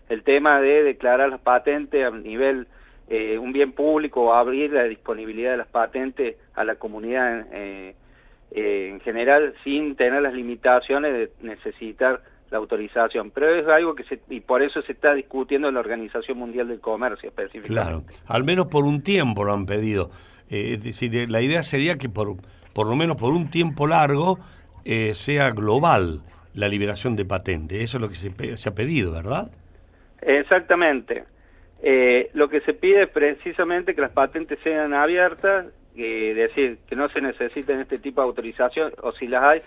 el 0.08 0.22
tema 0.22 0.60
de 0.60 0.84
declarar 0.84 1.30
las 1.30 1.40
patentes 1.40 2.04
a 2.04 2.10
nivel 2.10 2.66
eh, 3.10 3.36
un 3.38 3.52
bien 3.52 3.72
público 3.72 4.32
abrir 4.32 4.72
la 4.72 4.84
disponibilidad 4.84 5.50
de 5.50 5.56
las 5.58 5.66
patentes 5.66 6.36
a 6.54 6.64
la 6.64 6.76
comunidad 6.76 7.46
eh, 7.52 7.94
eh, 8.52 8.88
en 8.90 9.00
general 9.00 9.54
sin 9.64 9.96
tener 9.96 10.22
las 10.22 10.32
limitaciones 10.32 11.12
de 11.12 11.30
necesitar 11.42 12.22
la 12.50 12.58
autorización, 12.58 13.30
pero 13.30 13.54
es 13.54 13.66
algo 13.68 13.94
que 13.94 14.04
se, 14.04 14.20
y 14.28 14.40
por 14.40 14.62
eso 14.62 14.82
se 14.82 14.92
está 14.92 15.14
discutiendo 15.14 15.68
en 15.68 15.74
la 15.74 15.80
Organización 15.80 16.38
Mundial 16.38 16.68
del 16.68 16.80
Comercio 16.80 17.28
específicamente. 17.28 17.68
Claro, 17.68 18.02
al 18.26 18.44
menos 18.44 18.66
por 18.66 18.84
un 18.84 19.02
tiempo 19.02 19.44
lo 19.44 19.52
han 19.52 19.66
pedido. 19.66 20.10
Eh, 20.48 20.74
es 20.74 20.82
decir, 20.82 21.30
la 21.30 21.40
idea 21.42 21.62
sería 21.62 21.96
que 21.96 22.08
por, 22.08 22.36
por 22.72 22.88
lo 22.88 22.96
menos 22.96 23.16
por 23.16 23.32
un 23.32 23.50
tiempo 23.50 23.86
largo 23.86 24.38
eh, 24.84 25.14
sea 25.14 25.50
global 25.50 26.22
la 26.54 26.66
liberación 26.66 27.14
de 27.14 27.24
patentes. 27.24 27.80
Eso 27.82 27.98
es 27.98 28.00
lo 28.00 28.08
que 28.08 28.16
se, 28.16 28.56
se 28.56 28.68
ha 28.68 28.74
pedido, 28.74 29.12
¿verdad? 29.12 29.50
Exactamente. 30.20 31.24
Eh, 31.82 32.30
lo 32.34 32.48
que 32.48 32.60
se 32.60 32.74
pide 32.74 33.02
es 33.04 33.08
precisamente 33.08 33.94
que 33.94 34.00
las 34.02 34.12
patentes 34.12 34.58
sean 34.62 34.92
abiertas, 34.92 35.66
es 35.96 36.36
decir, 36.36 36.78
que 36.88 36.96
no 36.96 37.08
se 37.08 37.20
necesiten 37.20 37.80
este 37.80 37.98
tipo 37.98 38.20
de 38.20 38.26
autorización, 38.26 38.92
o 39.02 39.12
si 39.12 39.26
las 39.26 39.42
hay, 39.42 39.62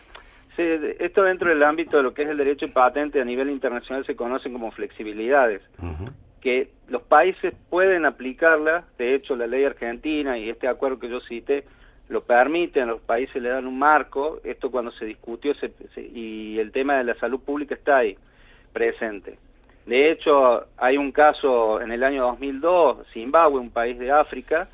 se, 0.55 1.03
esto 1.03 1.23
dentro 1.23 1.49
del 1.49 1.63
ámbito 1.63 1.97
de 1.97 2.03
lo 2.03 2.13
que 2.13 2.23
es 2.23 2.29
el 2.29 2.37
derecho 2.37 2.67
de 2.67 2.71
patente 2.71 3.19
a 3.19 3.25
nivel 3.25 3.49
internacional 3.49 4.05
se 4.05 4.15
conocen 4.15 4.53
como 4.53 4.71
flexibilidades, 4.71 5.61
Uh 5.79 5.85
-huh. 5.85 6.11
que 6.41 6.69
los 6.87 7.01
países 7.01 7.53
pueden 7.69 8.05
aplicarlas, 8.05 8.85
de 8.97 9.15
hecho 9.15 9.35
la 9.35 9.47
ley 9.47 9.63
argentina 9.65 10.37
y 10.37 10.49
este 10.49 10.67
acuerdo 10.67 10.99
que 10.99 11.09
yo 11.09 11.19
cité 11.21 11.63
lo 12.09 12.21
permiten, 12.25 12.87
los 12.89 13.01
países 13.01 13.41
le 13.41 13.49
dan 13.49 13.65
un 13.65 13.79
marco, 13.79 14.39
esto 14.43 14.69
cuando 14.69 14.91
se 14.91 15.05
discutió 15.05 15.53
se, 15.55 15.71
se, 15.95 16.01
y 16.01 16.59
el 16.59 16.71
tema 16.71 16.97
de 16.97 17.05
la 17.05 17.15
salud 17.15 17.39
pública 17.39 17.73
está 17.75 17.97
ahí 17.97 18.17
presente. 18.73 19.37
De 19.85 20.11
hecho, 20.11 20.67
hay 20.77 20.97
un 20.97 21.11
caso 21.11 21.81
en 21.81 21.91
el 21.91 22.03
año 22.03 22.23
2002, 22.23 23.07
Zimbabue, 23.13 23.59
un 23.59 23.71
país 23.71 23.99
de 23.99 24.11
África, 24.11 24.69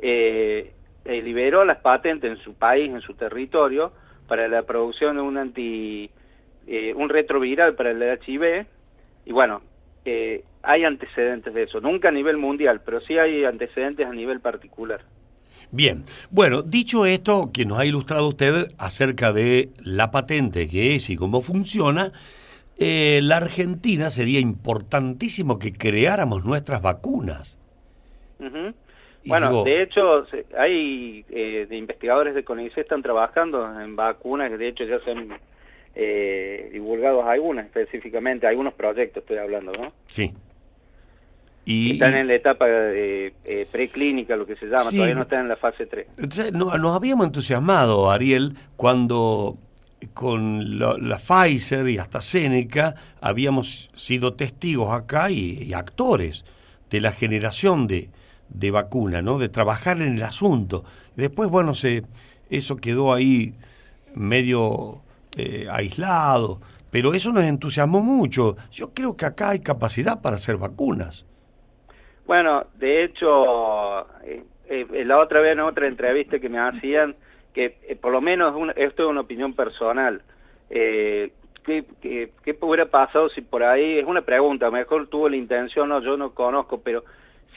eh, 0.00 0.72
eh, 1.04 1.22
liberó 1.22 1.64
las 1.64 1.78
patentes 1.78 2.30
en 2.30 2.38
su 2.38 2.54
país, 2.54 2.90
en 2.90 3.00
su 3.00 3.14
territorio, 3.14 3.92
para 4.26 4.48
la 4.48 4.62
producción 4.62 5.16
de 5.16 5.22
un 5.22 5.36
anti, 5.36 6.08
eh, 6.66 6.94
un 6.94 7.08
retroviral 7.08 7.74
para 7.74 7.90
el 7.90 8.02
HIV, 8.02 8.66
y 9.26 9.32
bueno, 9.32 9.60
eh, 10.04 10.42
hay 10.62 10.84
antecedentes 10.84 11.52
de 11.54 11.62
eso, 11.64 11.80
nunca 11.80 12.08
a 12.08 12.12
nivel 12.12 12.36
mundial, 12.38 12.82
pero 12.84 13.00
sí 13.00 13.18
hay 13.18 13.44
antecedentes 13.44 14.06
a 14.06 14.12
nivel 14.12 14.40
particular. 14.40 15.00
Bien, 15.70 16.04
bueno, 16.30 16.62
dicho 16.62 17.06
esto, 17.06 17.50
que 17.52 17.64
nos 17.64 17.78
ha 17.78 17.86
ilustrado 17.86 18.28
usted 18.28 18.68
acerca 18.78 19.32
de 19.32 19.70
la 19.82 20.10
patente, 20.10 20.68
que 20.68 20.94
es 20.94 21.10
y 21.10 21.16
cómo 21.16 21.40
funciona, 21.40 22.12
eh, 22.78 23.20
la 23.22 23.36
Argentina 23.36 24.10
sería 24.10 24.40
importantísimo 24.40 25.58
que 25.58 25.72
creáramos 25.72 26.44
nuestras 26.44 26.82
vacunas. 26.82 27.58
Uh 28.38 28.44
-huh. 28.44 28.74
Bueno, 29.26 29.48
digo, 29.48 29.64
de 29.64 29.82
hecho, 29.82 30.26
hay 30.58 31.24
eh, 31.30 31.66
de 31.68 31.76
investigadores 31.76 32.34
de 32.34 32.44
CONICET 32.44 32.78
están 32.78 33.02
trabajando 33.02 33.80
en 33.80 33.96
vacunas, 33.96 34.56
de 34.58 34.68
hecho 34.68 34.84
ya 34.84 34.98
se 35.00 35.12
han 35.12 35.28
eh, 35.94 36.70
divulgado 36.72 37.28
algunas 37.28 37.66
específicamente, 37.66 38.46
algunos 38.46 38.74
proyectos 38.74 39.22
estoy 39.22 39.38
hablando, 39.38 39.72
¿no? 39.72 39.92
Sí. 40.06 40.32
Y, 41.66 41.92
están 41.92 42.14
en 42.14 42.26
la 42.26 42.34
etapa 42.34 42.66
de, 42.66 43.32
eh, 43.44 43.66
preclínica, 43.72 44.36
lo 44.36 44.44
que 44.44 44.56
se 44.56 44.66
llama, 44.66 44.82
sí, 44.82 44.96
todavía 44.96 45.14
no 45.14 45.22
están 45.22 45.40
en 45.40 45.48
la 45.48 45.56
fase 45.56 45.86
3. 45.86 46.06
Entonces, 46.18 46.52
no, 46.52 46.76
nos 46.76 46.94
habíamos 46.94 47.24
entusiasmado, 47.24 48.10
Ariel, 48.10 48.56
cuando 48.76 49.56
con 50.12 50.78
la, 50.78 50.96
la, 50.98 51.18
Pfizer 51.18 51.88
y 51.88 51.98
hasta 51.98 52.20
Seneca 52.20 52.94
habíamos 53.20 53.88
sido 53.94 54.34
testigos 54.34 54.92
acá 54.92 55.30
y, 55.30 55.72
actores 55.72 56.44
de 56.90 57.00
la 57.00 57.12
generación 57.12 57.86
de, 57.86 58.10
de, 58.48 58.70
vacuna, 58.70 59.22
¿no? 59.22 59.38
De 59.38 59.48
trabajar 59.48 60.00
en 60.00 60.16
el 60.16 60.22
asunto. 60.22 60.84
Después, 61.16 61.48
bueno, 61.50 61.74
se, 61.74 62.04
eso 62.50 62.76
quedó 62.76 63.12
ahí 63.12 63.54
medio 64.14 65.02
eh, 65.36 65.66
aislado, 65.70 66.60
pero 66.90 67.14
eso 67.14 67.32
nos 67.32 67.44
entusiasmó 67.44 68.00
mucho. 68.00 68.56
Yo 68.70 68.94
creo 68.94 69.16
que 69.16 69.26
acá 69.26 69.50
hay 69.50 69.60
capacidad 69.60 70.22
para 70.22 70.36
hacer 70.36 70.56
vacunas. 70.56 71.26
Bueno, 72.26 72.66
de 72.78 73.04
hecho, 73.04 74.00
eh, 74.22 74.44
eh, 74.68 75.04
la 75.04 75.18
otra 75.18 75.40
vez 75.40 75.52
en 75.52 75.60
otra 75.60 75.88
entrevista 75.88 76.38
que 76.38 76.48
me 76.48 76.58
hacían, 76.58 77.16
que 77.54 77.76
eh, 77.88 77.96
por 77.96 78.12
lo 78.12 78.20
menos 78.20 78.54
una, 78.54 78.72
esto 78.72 79.04
es 79.04 79.08
una 79.08 79.22
opinión 79.22 79.54
personal. 79.54 80.20
Eh, 80.68 81.30
¿qué, 81.64 81.84
qué, 82.02 82.30
qué, 82.42 82.58
hubiera 82.60 82.86
pasado 82.86 83.28
si 83.30 83.40
por 83.40 83.62
ahí, 83.62 83.98
es 83.98 84.06
una 84.06 84.22
pregunta, 84.22 84.70
mejor 84.70 85.06
tuvo 85.06 85.28
la 85.28 85.36
intención, 85.36 85.88
no, 85.88 86.00
yo 86.00 86.16
no 86.16 86.34
conozco, 86.34 86.80
pero 86.82 87.04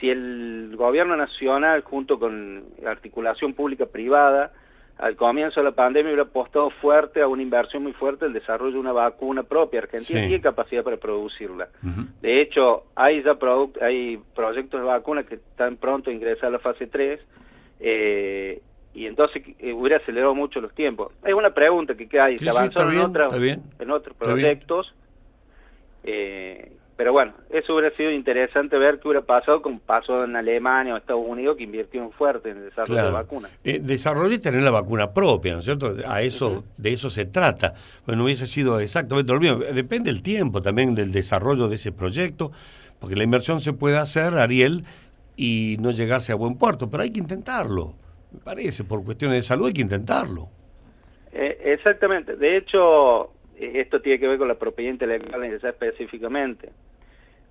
si 0.00 0.08
el 0.08 0.74
gobierno 0.76 1.16
nacional 1.16 1.82
junto 1.82 2.18
con 2.18 2.64
articulación 2.86 3.52
pública-privada 3.52 4.52
al 4.98 5.14
comienzo 5.14 5.60
de 5.60 5.64
la 5.64 5.72
pandemia 5.72 6.10
hubiera 6.10 6.24
apostado 6.24 6.70
fuerte 6.70 7.22
a 7.22 7.28
una 7.28 7.42
inversión 7.42 7.84
muy 7.84 7.92
fuerte 7.92 8.26
el 8.26 8.32
desarrollo 8.32 8.72
de 8.72 8.78
una 8.80 8.92
vacuna 8.92 9.44
propia. 9.44 9.80
Argentina 9.80 10.20
sí. 10.20 10.26
tiene 10.26 10.42
capacidad 10.42 10.82
para 10.82 10.96
producirla. 10.96 11.68
Uh 11.84 11.86
-huh. 11.86 12.06
De 12.20 12.40
hecho, 12.40 12.84
hay 12.96 13.22
ya 13.22 13.38
hay 13.80 14.20
proyectos 14.34 14.80
de 14.80 14.86
vacuna 14.86 15.22
que 15.22 15.36
están 15.36 15.76
pronto 15.76 16.10
a 16.10 16.12
ingresar 16.12 16.46
a 16.46 16.50
la 16.50 16.58
fase 16.58 16.88
3 16.88 17.20
eh, 17.80 18.60
y 18.98 19.06
entonces 19.06 19.42
eh, 19.58 19.72
hubiera 19.72 19.98
acelerado 19.98 20.34
mucho 20.34 20.60
los 20.60 20.74
tiempos. 20.74 21.12
Es 21.24 21.34
una 21.34 21.50
pregunta 21.50 21.94
que 21.94 22.20
hay, 22.20 22.38
sí, 22.38 22.44
se 22.44 22.50
avanzó 22.50 22.82
en, 22.82 22.90
bien, 22.90 23.02
otras, 23.02 23.40
bien, 23.40 23.62
en 23.78 23.90
otros 23.90 24.16
proyectos 24.16 24.94
eh, 26.04 26.72
pero 26.96 27.12
bueno, 27.12 27.32
eso 27.50 27.74
hubiera 27.74 27.94
sido 27.96 28.10
interesante 28.10 28.76
ver 28.76 28.98
qué 28.98 29.06
hubiera 29.08 29.24
pasado 29.24 29.62
como 29.62 29.78
pasó 29.78 30.24
en 30.24 30.34
Alemania 30.34 30.94
o 30.94 30.96
Estados 30.96 31.22
Unidos, 31.24 31.56
que 31.56 31.62
invirtieron 31.62 32.10
fuerte 32.10 32.50
en 32.50 32.56
el 32.56 32.64
desarrollo 32.64 33.04
de 33.04 33.10
vacunas. 33.12 33.52
Eh, 33.62 33.78
desarrollo 33.80 34.34
y 34.34 34.38
tener 34.40 34.62
la 34.62 34.72
vacuna 34.72 35.12
propia, 35.12 35.52
¿no 35.52 35.58
es 35.60 35.64
cierto? 35.64 35.94
A 36.06 36.22
eso, 36.22 36.64
De 36.76 36.92
eso 36.92 37.08
se 37.08 37.24
trata. 37.24 37.74
Bueno, 38.04 38.24
hubiese 38.24 38.48
sido 38.48 38.80
exactamente 38.80 39.32
lo 39.32 39.38
mismo. 39.38 39.58
Depende 39.58 40.10
el 40.10 40.22
tiempo 40.22 40.60
también 40.60 40.96
del 40.96 41.12
desarrollo 41.12 41.68
de 41.68 41.76
ese 41.76 41.92
proyecto, 41.92 42.50
porque 42.98 43.14
la 43.14 43.22
inversión 43.22 43.60
se 43.60 43.72
puede 43.74 43.96
hacer, 43.96 44.34
Ariel, 44.34 44.84
y 45.36 45.76
no 45.78 45.92
llegarse 45.92 46.32
a 46.32 46.34
buen 46.34 46.56
puerto, 46.56 46.90
pero 46.90 47.04
hay 47.04 47.10
que 47.10 47.20
intentarlo. 47.20 47.94
Me 48.32 48.40
parece, 48.40 48.84
por 48.84 49.04
cuestiones 49.04 49.38
de 49.38 49.42
salud 49.42 49.66
hay 49.66 49.72
que 49.74 49.82
intentarlo. 49.82 50.48
Eh, 51.32 51.58
exactamente. 51.64 52.36
De 52.36 52.56
hecho, 52.56 53.30
esto 53.56 54.00
tiene 54.00 54.18
que 54.18 54.28
ver 54.28 54.38
con 54.38 54.48
la 54.48 54.54
propiedad 54.54 54.92
intelectual 54.92 55.44
específicamente. 55.44 56.70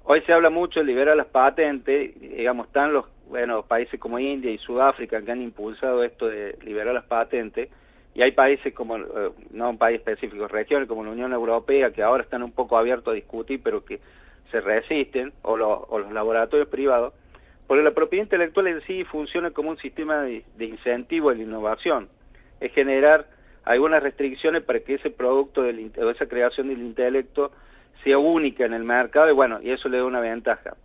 Hoy 0.03 0.21
se 0.21 0.31
habla 0.31 0.49
mucho 0.49 0.79
de 0.79 0.85
liberar 0.85 1.17
las 1.17 1.27
patentes, 1.27 2.17
digamos, 2.19 2.67
están 2.67 2.93
los 2.93 3.05
bueno, 3.29 3.63
países 3.63 3.99
como 3.99 4.19
India 4.19 4.51
y 4.51 4.57
Sudáfrica 4.57 5.21
que 5.21 5.31
han 5.31 5.41
impulsado 5.41 6.03
esto 6.03 6.27
de 6.27 6.57
liberar 6.63 6.93
las 6.93 7.03
patentes, 7.03 7.69
y 8.15 8.21
hay 8.21 8.31
países 8.31 8.73
como, 8.73 8.97
eh, 8.97 9.31
no 9.51 9.69
un 9.69 9.77
país 9.77 9.99
específico, 9.99 10.47
regiones 10.47 10.87
como 10.87 11.03
la 11.03 11.11
Unión 11.11 11.33
Europea, 11.33 11.91
que 11.91 12.01
ahora 12.01 12.23
están 12.23 12.41
un 12.41 12.51
poco 12.51 12.77
abiertos 12.77 13.11
a 13.11 13.15
discutir, 13.15 13.61
pero 13.61 13.83
que 13.83 13.99
se 14.49 14.61
resisten, 14.61 15.33
o, 15.41 15.57
los 15.57 16.11
laboratorios 16.11 16.69
privados, 16.69 17.13
porque 17.67 17.83
la 17.83 17.91
propiedad 17.91 18.23
intelectual 18.23 18.67
en 18.67 18.81
sí 18.81 19.03
funciona 19.03 19.51
como 19.51 19.69
un 19.69 19.77
sistema 19.77 20.21
de, 20.21 20.43
incentivo 20.59 21.29
a 21.29 21.35
la 21.35 21.43
innovación, 21.43 22.07
es 22.61 22.71
generar 22.71 23.27
algunas 23.65 24.01
restricciones 24.01 24.63
para 24.63 24.79
que 24.79 24.95
ese 24.95 25.09
producto 25.09 25.63
del, 25.63 25.91
o 25.97 26.09
esa 26.09 26.27
creación 26.27 26.69
del 26.69 26.79
intelecto 26.79 27.51
sea 28.03 28.17
única 28.17 28.65
en 28.65 28.73
el 28.73 28.85
mercado 28.85 29.29
y 29.29 29.33
bueno, 29.33 29.59
y 29.61 29.71
eso 29.71 29.89
le 29.89 29.97
da 29.97 30.05
una 30.05 30.21
ventaja. 30.21 30.75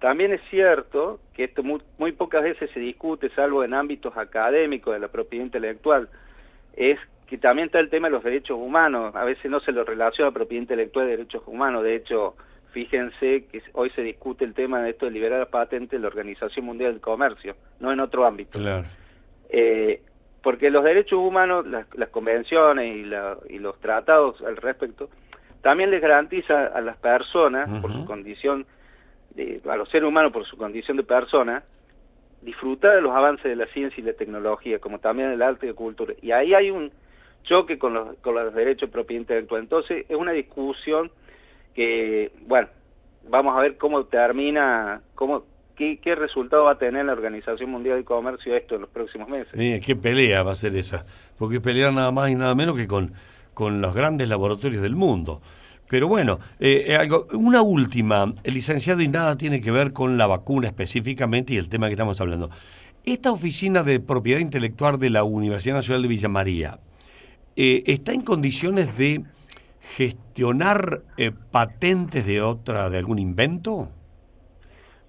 También 0.00 0.32
es 0.32 0.40
cierto 0.50 1.20
que 1.34 1.44
esto 1.44 1.62
muy, 1.62 2.12
pocas 2.12 2.42
veces 2.42 2.70
se 2.72 2.80
discute, 2.80 3.30
salvo 3.30 3.64
en 3.64 3.74
ámbitos 3.74 4.16
académicos 4.16 4.94
de 4.94 5.00
la 5.00 5.08
propiedad 5.08 5.44
intelectual, 5.44 6.08
es 6.74 6.98
que 7.26 7.38
también 7.38 7.66
está 7.66 7.80
el 7.80 7.90
tema 7.90 8.08
de 8.08 8.12
los 8.12 8.24
derechos 8.24 8.58
humanos. 8.58 9.14
A 9.14 9.24
veces 9.24 9.50
no 9.50 9.60
se 9.60 9.72
lo 9.72 9.84
relaciona 9.84 10.30
propiedad 10.30 10.62
intelectual 10.62 11.06
de 11.06 11.12
derechos 11.12 11.42
humanos. 11.46 11.82
De 11.82 11.96
hecho, 11.96 12.36
fíjense 12.74 13.44
que 13.46 13.62
hoy 13.72 13.88
se 13.90 14.02
discute 14.02 14.44
el 14.44 14.52
tema 14.52 14.82
de 14.82 14.90
esto 14.90 15.06
de 15.06 15.12
liberar 15.12 15.38
la 15.38 15.46
patente 15.46 15.94
en 15.94 16.02
la 16.02 16.08
Organización 16.08 16.66
Mundial 16.66 16.92
del 16.92 17.00
Comercio, 17.00 17.54
no 17.78 17.92
en 17.92 18.00
otro 18.00 18.26
ámbito. 18.26 18.58
Claro. 18.58 18.84
Eh, 19.48 20.02
porque 20.42 20.70
los 20.70 20.82
derechos 20.82 21.20
humanos, 21.20 21.64
las, 21.66 22.08
convenciones 22.10 22.96
y, 22.96 23.58
los 23.58 23.80
tratados 23.80 24.42
al 24.42 24.56
respecto, 24.56 25.08
también 25.62 25.92
les 25.92 26.02
garantiza 26.02 26.66
a 26.66 26.80
las 26.80 26.96
personas, 26.96 27.80
por 27.80 27.92
su 27.92 28.04
condición, 28.04 28.66
de, 29.30 29.62
a 29.70 29.76
los 29.76 29.88
seres 29.88 30.06
humanos 30.06 30.32
por 30.32 30.44
su 30.44 30.56
condición 30.56 30.96
de 30.96 31.04
persona, 31.04 31.62
disfrutar 32.42 32.96
de 32.96 33.00
los 33.00 33.14
avances 33.14 33.44
de 33.44 33.56
la 33.56 33.66
ciencia 33.66 34.02
y 34.02 34.04
la 34.04 34.12
tecnología, 34.14 34.80
como 34.80 34.98
también 34.98 35.30
el 35.30 35.40
arte 35.40 35.66
y 35.66 35.68
la 35.70 35.76
cultura. 35.76 36.12
Y 36.20 36.32
ahí 36.32 36.52
hay 36.52 36.70
un 36.70 36.90
choque 37.44 37.78
con 37.78 37.94
los, 37.94 38.16
con 38.16 38.34
los 38.34 38.52
derechos 38.52 38.88
de 38.88 38.92
propiedad 38.92 39.20
intelectual. 39.20 39.62
Entonces, 39.62 40.04
es 40.08 40.16
una 40.16 40.32
discusión 40.32 41.10
que, 41.74 42.32
bueno, 42.46 42.68
vamos 43.28 43.56
a 43.56 43.60
ver 43.60 43.76
cómo 43.76 44.04
termina, 44.04 45.02
cómo, 45.14 45.44
¿Qué, 45.76 46.14
resultado 46.14 46.64
va 46.64 46.72
a 46.72 46.78
tener 46.78 47.04
la 47.04 47.12
Organización 47.12 47.70
Mundial 47.70 47.98
de 47.98 48.04
Comercio 48.04 48.54
esto 48.54 48.76
en 48.76 48.82
los 48.82 48.90
próximos 48.90 49.28
meses? 49.28 49.52
qué 49.84 49.96
pelea 49.96 50.44
va 50.44 50.52
a 50.52 50.54
ser 50.54 50.76
esa, 50.76 51.04
porque 51.36 51.60
pelear 51.60 51.92
nada 51.92 52.12
más 52.12 52.30
y 52.30 52.36
nada 52.36 52.54
menos 52.54 52.76
que 52.76 52.86
con, 52.86 53.12
con 53.54 53.80
los 53.80 53.92
grandes 53.92 54.28
laboratorios 54.28 54.82
del 54.82 54.94
mundo. 54.94 55.42
Pero 55.88 56.06
bueno, 56.06 56.38
eh, 56.60 56.84
eh, 56.88 56.96
algo, 56.96 57.26
una 57.32 57.60
última, 57.60 58.32
licenciado, 58.44 59.00
y 59.02 59.08
nada 59.08 59.36
tiene 59.36 59.60
que 59.60 59.72
ver 59.72 59.92
con 59.92 60.16
la 60.16 60.26
vacuna 60.26 60.68
específicamente 60.68 61.54
y 61.54 61.56
el 61.56 61.68
tema 61.68 61.88
que 61.88 61.94
estamos 61.94 62.20
hablando. 62.20 62.50
Esta 63.04 63.32
oficina 63.32 63.82
de 63.82 63.98
propiedad 64.00 64.40
intelectual 64.40 64.98
de 64.98 65.10
la 65.10 65.24
Universidad 65.24 65.74
Nacional 65.74 66.02
de 66.02 66.08
Villa 66.08 66.28
María, 66.28 66.78
eh, 67.56 67.82
¿está 67.86 68.12
en 68.12 68.22
condiciones 68.22 68.96
de 68.96 69.24
gestionar 69.96 71.02
patentes 71.50 72.26
de 72.26 72.42
otra, 72.42 72.90
de 72.90 72.98
algún 72.98 73.18
invento? 73.18 73.88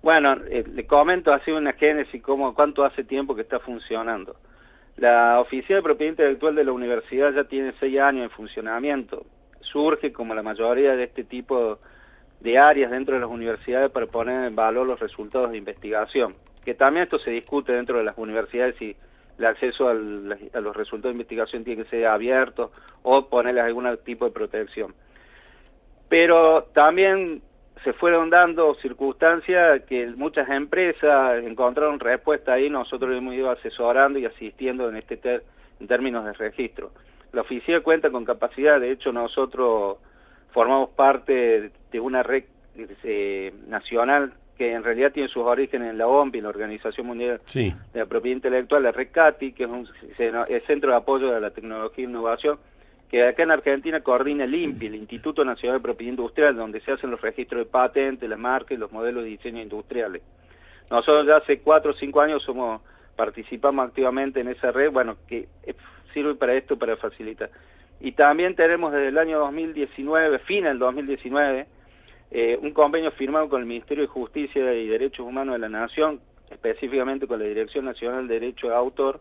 Bueno, 0.05 0.35
eh, 0.51 0.63
le 0.71 0.85
comento 0.85 1.33
así 1.33 1.49
una 1.49 1.73
génesis, 1.73 2.21
cómo, 2.21 2.53
cuánto 2.53 2.83
hace 2.83 3.03
tiempo 3.03 3.35
que 3.35 3.41
está 3.41 3.59
funcionando. 3.59 4.35
La 4.97 5.39
Oficina 5.39 5.77
de 5.77 5.81
Propiedad 5.81 6.11
Intelectual 6.11 6.53
de 6.53 6.63
la 6.63 6.71
Universidad 6.71 7.33
ya 7.33 7.45
tiene 7.45 7.73
seis 7.81 7.99
años 7.99 8.25
en 8.25 8.29
funcionamiento. 8.29 9.25
Surge 9.61 10.13
como 10.13 10.35
la 10.35 10.43
mayoría 10.43 10.95
de 10.95 11.05
este 11.05 11.23
tipo 11.23 11.79
de 12.39 12.57
áreas 12.59 12.91
dentro 12.91 13.15
de 13.15 13.21
las 13.21 13.29
universidades 13.29 13.89
para 13.89 14.05
poner 14.05 14.45
en 14.45 14.55
valor 14.55 14.85
los 14.85 14.99
resultados 14.99 15.49
de 15.51 15.57
investigación. 15.57 16.35
Que 16.63 16.75
también 16.75 17.05
esto 17.05 17.17
se 17.17 17.31
discute 17.31 17.73
dentro 17.73 17.97
de 17.97 18.03
las 18.03 18.17
universidades 18.17 18.75
si 18.77 18.95
el 19.37 19.45
acceso 19.45 19.89
a 19.89 19.93
los 19.93 20.75
resultados 20.75 21.13
de 21.13 21.21
investigación 21.21 21.63
tiene 21.63 21.83
que 21.83 21.89
ser 21.89 22.07
abierto 22.07 22.71
o 23.03 23.27
ponerles 23.27 23.63
algún 23.63 23.87
tipo 24.03 24.25
de 24.25 24.31
protección. 24.31 24.93
Pero 26.07 26.63
también 26.73 27.41
se 27.83 27.93
fueron 27.93 28.29
dando 28.29 28.73
circunstancias 28.75 29.83
que 29.83 30.07
muchas 30.07 30.49
empresas 30.49 31.43
encontraron 31.43 31.99
respuesta 31.99 32.53
ahí, 32.53 32.69
nosotros 32.69 33.15
hemos 33.15 33.33
ido 33.33 33.51
asesorando 33.51 34.17
y 34.17 34.25
asistiendo 34.25 34.89
en 34.89 34.95
este 34.95 35.19
en 35.79 35.87
términos 35.87 36.25
de 36.25 36.33
registro. 36.33 36.91
La 37.33 37.41
oficina 37.41 37.81
cuenta 37.81 38.09
con 38.09 38.23
capacidad, 38.23 38.79
de 38.79 38.91
hecho 38.91 39.11
nosotros 39.11 39.97
formamos 40.51 40.91
parte 40.91 41.71
de 41.91 41.99
una 41.99 42.23
red 42.23 42.45
eh, 43.03 43.53
nacional 43.67 44.33
que 44.57 44.73
en 44.73 44.83
realidad 44.83 45.11
tiene 45.11 45.29
sus 45.29 45.43
orígenes 45.43 45.91
en 45.91 45.97
la 45.97 46.07
OMPI, 46.07 46.41
la 46.41 46.49
Organización 46.49 47.07
Mundial 47.07 47.41
de 47.53 47.73
la 47.93 48.05
Propiedad 48.05 48.37
Intelectual, 48.37 48.83
la 48.83 48.91
red 48.91 49.09
CATI, 49.11 49.51
que 49.51 49.63
es 49.63 49.69
un 49.69 49.87
el 50.17 50.61
Centro 50.65 50.91
de 50.91 50.97
Apoyo 50.97 51.31
de 51.31 51.41
la 51.41 51.51
Tecnología 51.51 52.05
e 52.05 52.09
Innovación, 52.09 52.57
que 53.09 53.23
acá 53.23 53.43
en 53.43 53.51
Argentina 53.51 54.01
coordina 54.01 54.45
el 54.45 54.55
INPI, 54.55 54.87
el 54.87 54.95
Instituto 54.95 55.43
Nacional 55.43 55.79
de 55.79 55.83
Propiedad 55.83 56.11
Industrial, 56.11 56.55
donde 56.55 56.81
se 56.81 56.91
hacen 56.91 57.11
los 57.11 57.21
registros 57.21 57.65
de 57.65 57.71
patentes, 57.71 58.29
las 58.29 58.39
marcas 58.39 58.71
y 58.71 58.77
los 58.77 58.91
modelos 58.91 59.23
de 59.23 59.29
diseño 59.29 59.61
industriales. 59.61 60.21
Nosotros 60.89 61.27
ya 61.27 61.37
hace 61.37 61.59
cuatro 61.59 61.91
o 61.91 61.95
cinco 61.95 62.21
años 62.21 62.43
somos 62.43 62.81
participamos 63.15 63.87
activamente 63.87 64.41
en 64.41 64.49
esa 64.49 64.71
red, 64.71 64.91
bueno, 64.91 65.17
que 65.27 65.47
sirve 66.13 66.35
para 66.35 66.53
esto, 66.53 66.77
para 66.77 66.97
facilitar. 66.97 67.49
Y 67.99 68.11
también 68.11 68.55
tenemos 68.55 68.91
desde 68.91 69.07
el 69.07 69.17
año 69.17 69.39
2019, 69.39 70.39
fin 70.39 70.65
del 70.65 70.79
2019, 70.79 71.65
eh, 72.31 72.57
un 72.61 72.71
convenio 72.71 73.11
firmado 73.11 73.49
con 73.49 73.61
el 73.61 73.67
Ministerio 73.67 74.03
de 74.03 74.07
Justicia 74.07 74.73
y 74.73 74.87
Derechos 74.87 75.25
Humanos 75.25 75.53
de 75.53 75.59
la 75.59 75.69
Nación, 75.69 76.19
específicamente 76.49 77.27
con 77.27 77.39
la 77.39 77.45
Dirección 77.45 77.85
Nacional 77.85 78.27
de 78.27 78.39
Derecho 78.39 78.67
de 78.67 78.75
Autor, 78.75 79.19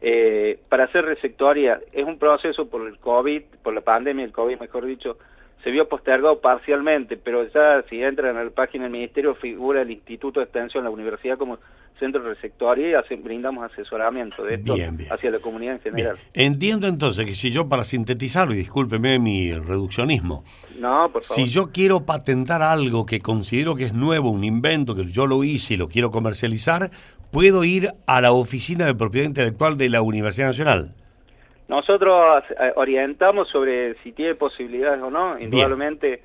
eh, 0.00 0.58
para 0.68 0.84
hacer 0.84 1.04
receptoría 1.04 1.80
es 1.92 2.04
un 2.04 2.18
proceso 2.18 2.68
por 2.68 2.86
el 2.88 2.98
COVID, 2.98 3.42
por 3.62 3.72
la 3.72 3.82
pandemia 3.82 4.24
del 4.24 4.32
COVID, 4.32 4.58
mejor 4.58 4.84
dicho, 4.84 5.16
se 5.62 5.70
vio 5.70 5.88
postergado 5.88 6.38
parcialmente, 6.38 7.16
pero 7.16 7.44
ya 7.44 7.82
si 7.88 8.02
entran 8.02 8.36
a 8.36 8.42
la 8.42 8.50
página 8.50 8.84
del 8.84 8.92
Ministerio 8.92 9.36
figura 9.36 9.82
el 9.82 9.92
Instituto 9.92 10.40
de 10.40 10.44
Extensión, 10.44 10.82
la 10.82 10.90
Universidad 10.90 11.38
como 11.38 11.58
centro 12.02 12.20
de 12.22 12.30
receptoría 12.30 13.04
y 13.08 13.14
brindamos 13.14 13.70
asesoramiento 13.70 14.42
de 14.42 14.54
esto 14.54 14.74
hacia 15.10 15.30
la 15.30 15.38
comunidad 15.38 15.74
en 15.74 15.80
general. 15.80 16.16
Entiendo 16.34 16.88
entonces 16.88 17.24
que 17.24 17.34
si 17.34 17.52
yo, 17.52 17.68
para 17.68 17.84
sintetizarlo, 17.84 18.54
y 18.54 18.56
discúlpeme 18.56 19.20
mi 19.20 19.52
reduccionismo, 19.52 20.42
no, 20.80 21.10
por 21.12 21.22
si 21.22 21.46
yo 21.46 21.70
quiero 21.70 22.04
patentar 22.04 22.60
algo 22.60 23.06
que 23.06 23.20
considero 23.20 23.76
que 23.76 23.84
es 23.84 23.94
nuevo, 23.94 24.30
un 24.30 24.42
invento, 24.42 24.96
que 24.96 25.06
yo 25.06 25.26
lo 25.28 25.44
hice 25.44 25.74
y 25.74 25.76
lo 25.76 25.88
quiero 25.88 26.10
comercializar, 26.10 26.90
puedo 27.30 27.62
ir 27.62 27.92
a 28.06 28.20
la 28.20 28.32
oficina 28.32 28.84
de 28.86 28.94
propiedad 28.96 29.28
intelectual 29.28 29.76
de 29.76 29.88
la 29.88 30.02
Universidad 30.02 30.48
Nacional. 30.48 30.94
Nosotros 31.68 32.42
eh, 32.50 32.72
orientamos 32.74 33.48
sobre 33.48 33.94
si 34.02 34.10
tiene 34.10 34.34
posibilidades 34.34 35.00
o 35.00 35.10
no, 35.10 35.38
indudablemente. 35.38 36.24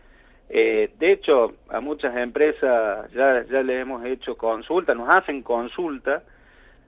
Eh, 0.49 0.91
de 0.97 1.11
hecho, 1.11 1.55
a 1.69 1.79
muchas 1.79 2.15
empresas 2.15 3.11
ya, 3.11 3.43
ya 3.43 3.63
les 3.63 3.81
hemos 3.81 4.05
hecho 4.05 4.37
consulta, 4.37 4.93
nos 4.93 5.09
hacen 5.09 5.41
consulta. 5.41 6.23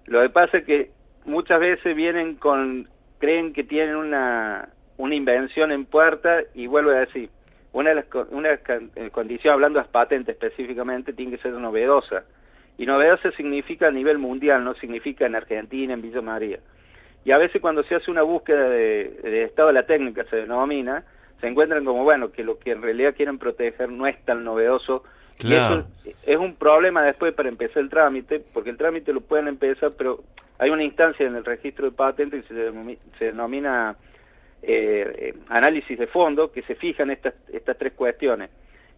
Lo 0.05 0.21
que 0.21 0.29
pasa 0.29 0.59
es 0.59 0.65
que 0.65 0.91
muchas 1.25 1.59
veces 1.59 1.95
vienen 1.95 2.35
con, 2.35 2.87
creen 3.19 3.53
que 3.53 3.63
tienen 3.63 3.95
una, 3.95 4.69
una 4.97 5.15
invención 5.15 5.71
en 5.71 5.85
puerta 5.85 6.41
y 6.53 6.67
vuelvo 6.67 6.91
a 6.91 6.99
decir, 6.99 7.29
una 7.71 7.89
de 7.89 7.95
las 7.95 8.05
una 8.31 8.49
eh, 8.53 9.09
condiciones, 9.11 9.53
hablando 9.53 9.79
de 9.79 9.85
patentes 9.85 10.35
específicamente, 10.35 11.13
tiene 11.13 11.35
que 11.35 11.41
ser 11.41 11.53
novedosa. 11.53 12.23
Y 12.77 12.85
novedosa 12.85 13.31
significa 13.31 13.87
a 13.87 13.91
nivel 13.91 14.17
mundial, 14.17 14.63
no 14.63 14.73
significa 14.75 15.25
en 15.25 15.35
Argentina, 15.35 15.93
en 15.93 16.01
Villa 16.01 16.21
María. 16.21 16.59
Y 17.25 17.31
a 17.31 17.37
veces 17.37 17.61
cuando 17.61 17.83
se 17.83 17.95
hace 17.95 18.09
una 18.09 18.21
búsqueda 18.23 18.69
de, 18.69 19.43
estado 19.43 19.67
de 19.67 19.73
la 19.73 19.83
técnica, 19.83 20.23
se 20.29 20.37
denomina, 20.37 21.03
se 21.41 21.47
encuentran 21.47 21.85
como, 21.85 22.03
bueno, 22.03 22.31
que 22.31 22.43
lo 22.43 22.59
que 22.59 22.71
en 22.71 22.81
realidad 22.81 23.15
quieren 23.15 23.37
proteger 23.37 23.89
no 23.89 24.07
es 24.07 24.23
tan 24.25 24.43
novedoso. 24.43 25.03
Y 25.41 25.53
eso 25.53 25.85
es 26.23 26.37
un 26.37 26.55
problema 26.55 27.01
después 27.03 27.33
para 27.33 27.47
empezar 27.47 27.81
el 27.81 27.89
trámite, 27.89 28.41
porque 28.53 28.71
el 28.71 28.77
trámite 28.77 29.13
lo 29.13 29.21
pueden 29.21 29.47
empezar, 29.47 29.93
pero 29.97 30.21
hay 30.57 30.69
una 30.69 30.83
instancia 30.83 31.25
en 31.25 31.35
el 31.35 31.45
registro 31.45 31.85
de 31.85 31.91
patentes 31.91 32.45
que 32.45 32.53
se, 33.17 33.25
denomina, 33.25 33.95
eh, 34.61 35.13
eh, 35.17 35.33
análisis 35.47 35.97
de 35.97 36.07
fondo, 36.07 36.51
que 36.51 36.61
se 36.63 36.75
fijan 36.75 37.09
estas, 37.09 37.35
estas 37.53 37.77
tres 37.77 37.93
cuestiones. 37.93 38.49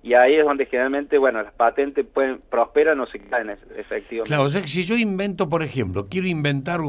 y 0.01 0.15
ahí 0.15 0.33
es 0.33 0.43
donde 0.43 0.65
generalmente, 0.65 1.19
bueno, 1.19 1.43
las 1.43 1.53
patentes 1.53 2.07
pueden 2.11 2.39
prosperan 2.49 2.99
o 2.99 3.05
se 3.05 3.19
caen 3.19 3.51
efectivamente. 3.77 4.27
Claro, 4.27 4.43
o 4.43 4.49
sea 4.49 4.61
que 4.61 4.67
si 4.67 4.81
yo 4.81 4.97
invento, 4.97 5.47
por 5.47 5.61
ejemplo, 5.61 6.07
quiero 6.09 6.27
inventar 6.27 6.79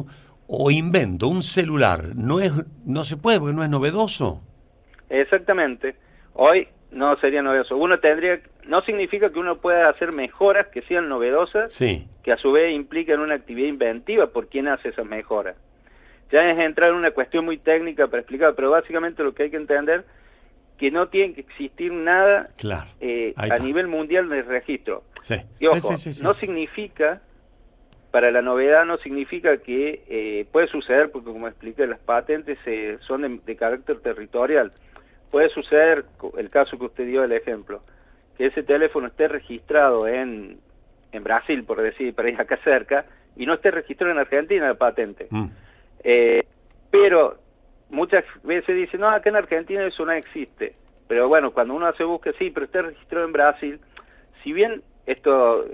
o 0.46 0.70
invento 0.70 1.28
un 1.28 1.42
celular, 1.42 2.16
no 2.16 2.40
es 2.40 2.52
no 2.86 3.04
se 3.04 3.18
puede 3.18 3.38
porque 3.38 3.54
no 3.54 3.64
es 3.64 3.68
novedoso. 3.68 4.40
Exactamente. 5.20 5.94
Hoy 6.34 6.68
no 6.90 7.16
sería 7.16 7.42
novedoso. 7.42 7.76
Uno 7.76 8.00
tendría 8.00 8.40
no 8.66 8.82
significa 8.82 9.30
que 9.30 9.38
uno 9.38 9.58
pueda 9.58 9.88
hacer 9.88 10.12
mejoras 10.12 10.68
que 10.68 10.82
sean 10.82 11.08
novedosas, 11.08 11.76
que 11.78 12.32
a 12.32 12.36
su 12.36 12.52
vez 12.52 12.72
implican 12.74 13.20
una 13.20 13.34
actividad 13.34 13.68
inventiva 13.68 14.28
por 14.28 14.48
quien 14.48 14.68
hace 14.68 14.90
esas 14.90 15.06
mejoras. 15.06 15.56
Ya 16.30 16.48
es 16.48 16.58
entrar 16.58 16.90
en 16.90 16.96
una 16.96 17.10
cuestión 17.10 17.44
muy 17.44 17.58
técnica 17.58 18.06
para 18.06 18.20
explicar, 18.20 18.54
pero 18.54 18.70
básicamente 18.70 19.22
lo 19.22 19.34
que 19.34 19.44
hay 19.44 19.50
que 19.50 19.56
entender 19.56 20.04
que 20.78 20.90
no 20.90 21.08
tiene 21.08 21.34
que 21.34 21.42
existir 21.42 21.92
nada 21.92 22.48
eh, 23.00 23.34
a 23.36 23.56
nivel 23.58 23.86
mundial 23.86 24.28
de 24.28 24.42
registro. 24.42 25.04
Y 25.60 25.66
ojo, 25.66 25.94
no 26.22 26.34
significa, 26.34 27.20
para 28.10 28.30
la 28.30 28.42
novedad 28.42 28.84
no 28.84 28.96
significa 28.98 29.58
que 29.58 30.02
eh, 30.08 30.46
puede 30.50 30.68
suceder, 30.68 31.10
porque 31.10 31.30
como 31.30 31.46
expliqué, 31.46 31.86
las 31.86 32.00
patentes 32.00 32.58
eh, 32.66 32.98
son 33.06 33.40
de, 33.44 33.56
carácter 33.56 34.00
territorial. 34.00 34.72
Puede 35.32 35.48
suceder, 35.48 36.04
el 36.36 36.50
caso 36.50 36.78
que 36.78 36.84
usted 36.84 37.06
dio 37.06 37.24
el 37.24 37.32
ejemplo, 37.32 37.82
que 38.36 38.46
ese 38.46 38.62
teléfono 38.62 39.08
esté 39.08 39.26
registrado 39.26 40.06
en, 40.06 40.58
en 41.10 41.24
Brasil, 41.24 41.64
por 41.64 41.82
decir, 41.82 42.14
para 42.14 42.30
ir 42.30 42.40
acá 42.40 42.58
cerca, 42.62 43.06
y 43.34 43.46
no 43.46 43.54
esté 43.54 43.70
registrado 43.72 44.12
en 44.12 44.18
Argentina 44.18 44.68
la 44.68 44.74
patente. 44.74 45.26
Mm. 45.30 45.46
pero 46.90 47.38
muchas 47.88 48.24
veces 48.42 48.76
dicen, 48.76 49.00
no, 49.00 49.08
acá 49.08 49.30
en 49.30 49.36
Argentina 49.36 49.84
eso 49.86 50.04
no 50.04 50.12
existe. 50.12 50.74
Pero 51.08 51.28
bueno, 51.28 51.52
cuando 51.52 51.74
uno 51.74 51.86
hace 51.86 52.04
búsqueda, 52.04 52.34
sí, 52.38 52.50
pero 52.50 52.66
está 52.66 52.82
registrado 52.82 53.24
en 53.26 53.32
Brasil. 53.32 53.80
Si 54.42 54.52
bien 54.52 54.82
esto 55.06 55.64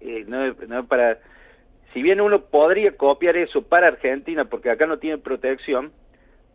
eh, 0.00 0.24
no, 0.26 0.44
es, 0.44 0.54
para... 0.88 1.18
Si 1.92 2.02
bien 2.02 2.20
uno 2.20 2.40
podría 2.42 2.96
copiar 2.96 3.36
eso 3.36 3.62
para 3.62 3.88
Argentina, 3.88 4.44
porque 4.44 4.70
acá 4.70 4.86
no 4.86 4.98
tiene 4.98 5.18
protección, 5.18 5.92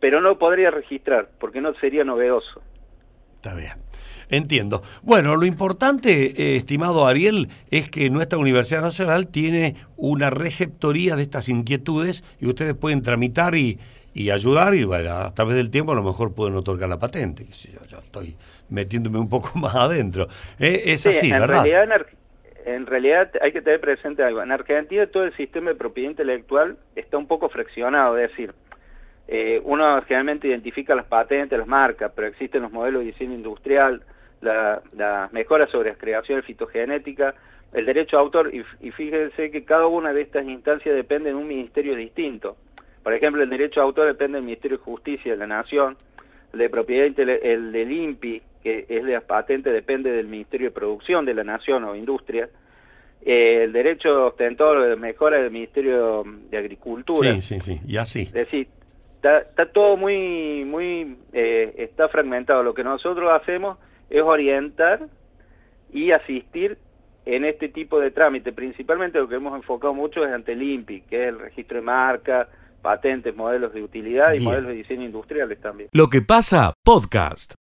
pero 0.02 0.20
no 0.20 0.36
podría 0.36 0.72
registrar, 0.72 1.28
porque 1.38 1.60
no 1.60 1.74
sería 1.74 2.02
novedoso. 2.02 2.60
Está 3.36 3.54
bien. 3.54 3.74
Entiendo. 4.30 4.82
Bueno, 5.02 5.36
lo 5.36 5.46
importante, 5.46 6.10
eh, 6.36 6.56
estimado 6.56 7.06
Ariel, 7.06 7.50
es 7.70 7.88
que 7.88 8.10
nuestra 8.10 8.36
Universidad 8.36 8.82
Nacional 8.82 9.28
tiene 9.28 9.76
una 9.96 10.28
receptoría 10.30 11.14
de 11.14 11.22
estas 11.22 11.48
inquietudes 11.48 12.24
y 12.40 12.48
ustedes 12.48 12.74
pueden 12.74 13.02
tramitar 13.02 13.54
y, 13.54 13.78
y 14.12 14.30
ayudar 14.30 14.74
y 14.74 14.82
bueno, 14.82 15.12
a 15.12 15.32
través 15.34 15.54
del 15.54 15.70
tiempo 15.70 15.92
a 15.92 15.94
lo 15.94 16.02
mejor 16.02 16.34
pueden 16.34 16.56
otorgar 16.56 16.88
la 16.88 16.98
patente. 16.98 17.44
Yo, 17.44 17.98
estoy 18.00 18.34
metiéndome 18.70 19.20
un 19.20 19.28
poco 19.28 19.52
más 19.56 19.76
adentro. 19.76 20.26
Eh, 20.58 20.82
es 20.86 21.06
así, 21.06 21.30
en 21.30 21.38
¿verdad? 21.38 21.62
Realidad, 21.62 22.06
en, 22.66 22.86
realidad 22.86 23.30
hay 23.40 23.52
que 23.52 23.62
tener 23.62 23.80
presente 23.80 24.24
algo. 24.24 24.42
En 24.42 24.50
Argentina 24.50 25.06
todo 25.06 25.22
el 25.22 25.36
sistema 25.36 25.70
de 25.70 25.76
propiedad 25.76 26.10
intelectual 26.10 26.76
está 26.96 27.18
un 27.18 27.28
poco 27.28 27.48
fraccionado, 27.48 28.18
es 28.18 28.30
decir, 28.30 28.52
eh, 29.28 29.60
uno 29.64 30.02
generalmente 30.02 30.48
identifica 30.48 30.94
las 30.94 31.06
patentes, 31.06 31.58
las 31.58 31.68
marcas, 31.68 32.12
pero 32.14 32.28
existen 32.28 32.62
los 32.62 32.72
modelos 32.72 33.00
de 33.00 33.12
diseño 33.12 33.34
industrial, 33.34 34.02
las 34.40 34.82
la 34.94 35.28
mejoras 35.32 35.70
sobre 35.70 35.94
creación 35.94 36.42
fitogenética, 36.42 37.34
el 37.72 37.86
derecho 37.86 38.18
a 38.18 38.20
autor, 38.20 38.54
y, 38.54 38.64
y 38.80 38.90
fíjense 38.90 39.50
que 39.50 39.64
cada 39.64 39.86
una 39.86 40.12
de 40.12 40.22
estas 40.22 40.46
instancias 40.46 40.94
depende 40.94 41.30
de 41.30 41.36
un 41.36 41.48
ministerio 41.48 41.94
distinto. 41.94 42.56
Por 43.02 43.14
ejemplo, 43.14 43.42
el 43.42 43.50
derecho 43.50 43.80
de 43.80 43.86
autor 43.86 44.06
depende 44.06 44.36
del 44.36 44.44
Ministerio 44.44 44.78
de 44.78 44.84
Justicia 44.84 45.32
de 45.32 45.38
la 45.38 45.46
Nación, 45.46 45.96
el 46.52 46.58
de 46.58 46.70
propiedad 46.70 47.06
el 47.18 47.72
del 47.72 47.92
INPI, 47.92 48.42
que 48.62 48.86
es 48.88 49.04
de 49.04 49.12
las 49.12 49.24
patentes, 49.24 49.72
depende 49.72 50.10
del 50.12 50.28
Ministerio 50.28 50.68
de 50.68 50.74
Producción 50.74 51.24
de 51.24 51.34
la 51.34 51.44
Nación 51.44 51.84
o 51.84 51.96
Industria. 51.96 52.48
Eh, 53.24 53.64
el 53.64 53.72
derecho 53.72 54.26
ostentor 54.26 54.88
de 54.88 54.96
mejora 54.96 55.38
del 55.38 55.50
Ministerio 55.50 56.24
de 56.50 56.58
Agricultura. 56.58 57.32
Sí, 57.34 57.40
sí, 57.40 57.60
sí, 57.60 57.80
y 57.86 57.96
así. 57.96 58.22
Es 58.22 58.32
decir, 58.32 58.68
está, 59.22 59.66
todo 59.66 59.96
muy, 59.96 60.64
muy, 60.64 61.16
eh, 61.32 61.74
está 61.78 62.08
fragmentado. 62.08 62.62
Lo 62.62 62.74
que 62.74 62.84
nosotros 62.84 63.30
hacemos 63.30 63.78
es 64.10 64.22
orientar 64.22 65.06
y 65.92 66.10
asistir 66.10 66.78
en 67.24 67.44
este 67.44 67.68
tipo 67.68 68.00
de 68.00 68.10
trámite. 68.10 68.52
Principalmente 68.52 69.18
lo 69.18 69.28
que 69.28 69.36
hemos 69.36 69.54
enfocado 69.54 69.94
mucho 69.94 70.24
es 70.24 70.32
ante 70.32 70.52
el 70.52 70.62
INPI, 70.62 71.02
que 71.02 71.22
es 71.22 71.28
el 71.28 71.38
registro 71.38 71.76
de 71.76 71.82
marca, 71.82 72.48
patentes, 72.80 73.34
modelos 73.36 73.72
de 73.72 73.82
utilidad 73.82 74.32
y 74.32 74.40
modelos 74.40 74.68
de 74.68 74.74
diseño 74.74 75.04
industriales 75.04 75.60
también. 75.60 75.88
Lo 75.92 76.08
que 76.08 76.22
pasa, 76.22 76.74
podcast. 76.84 77.54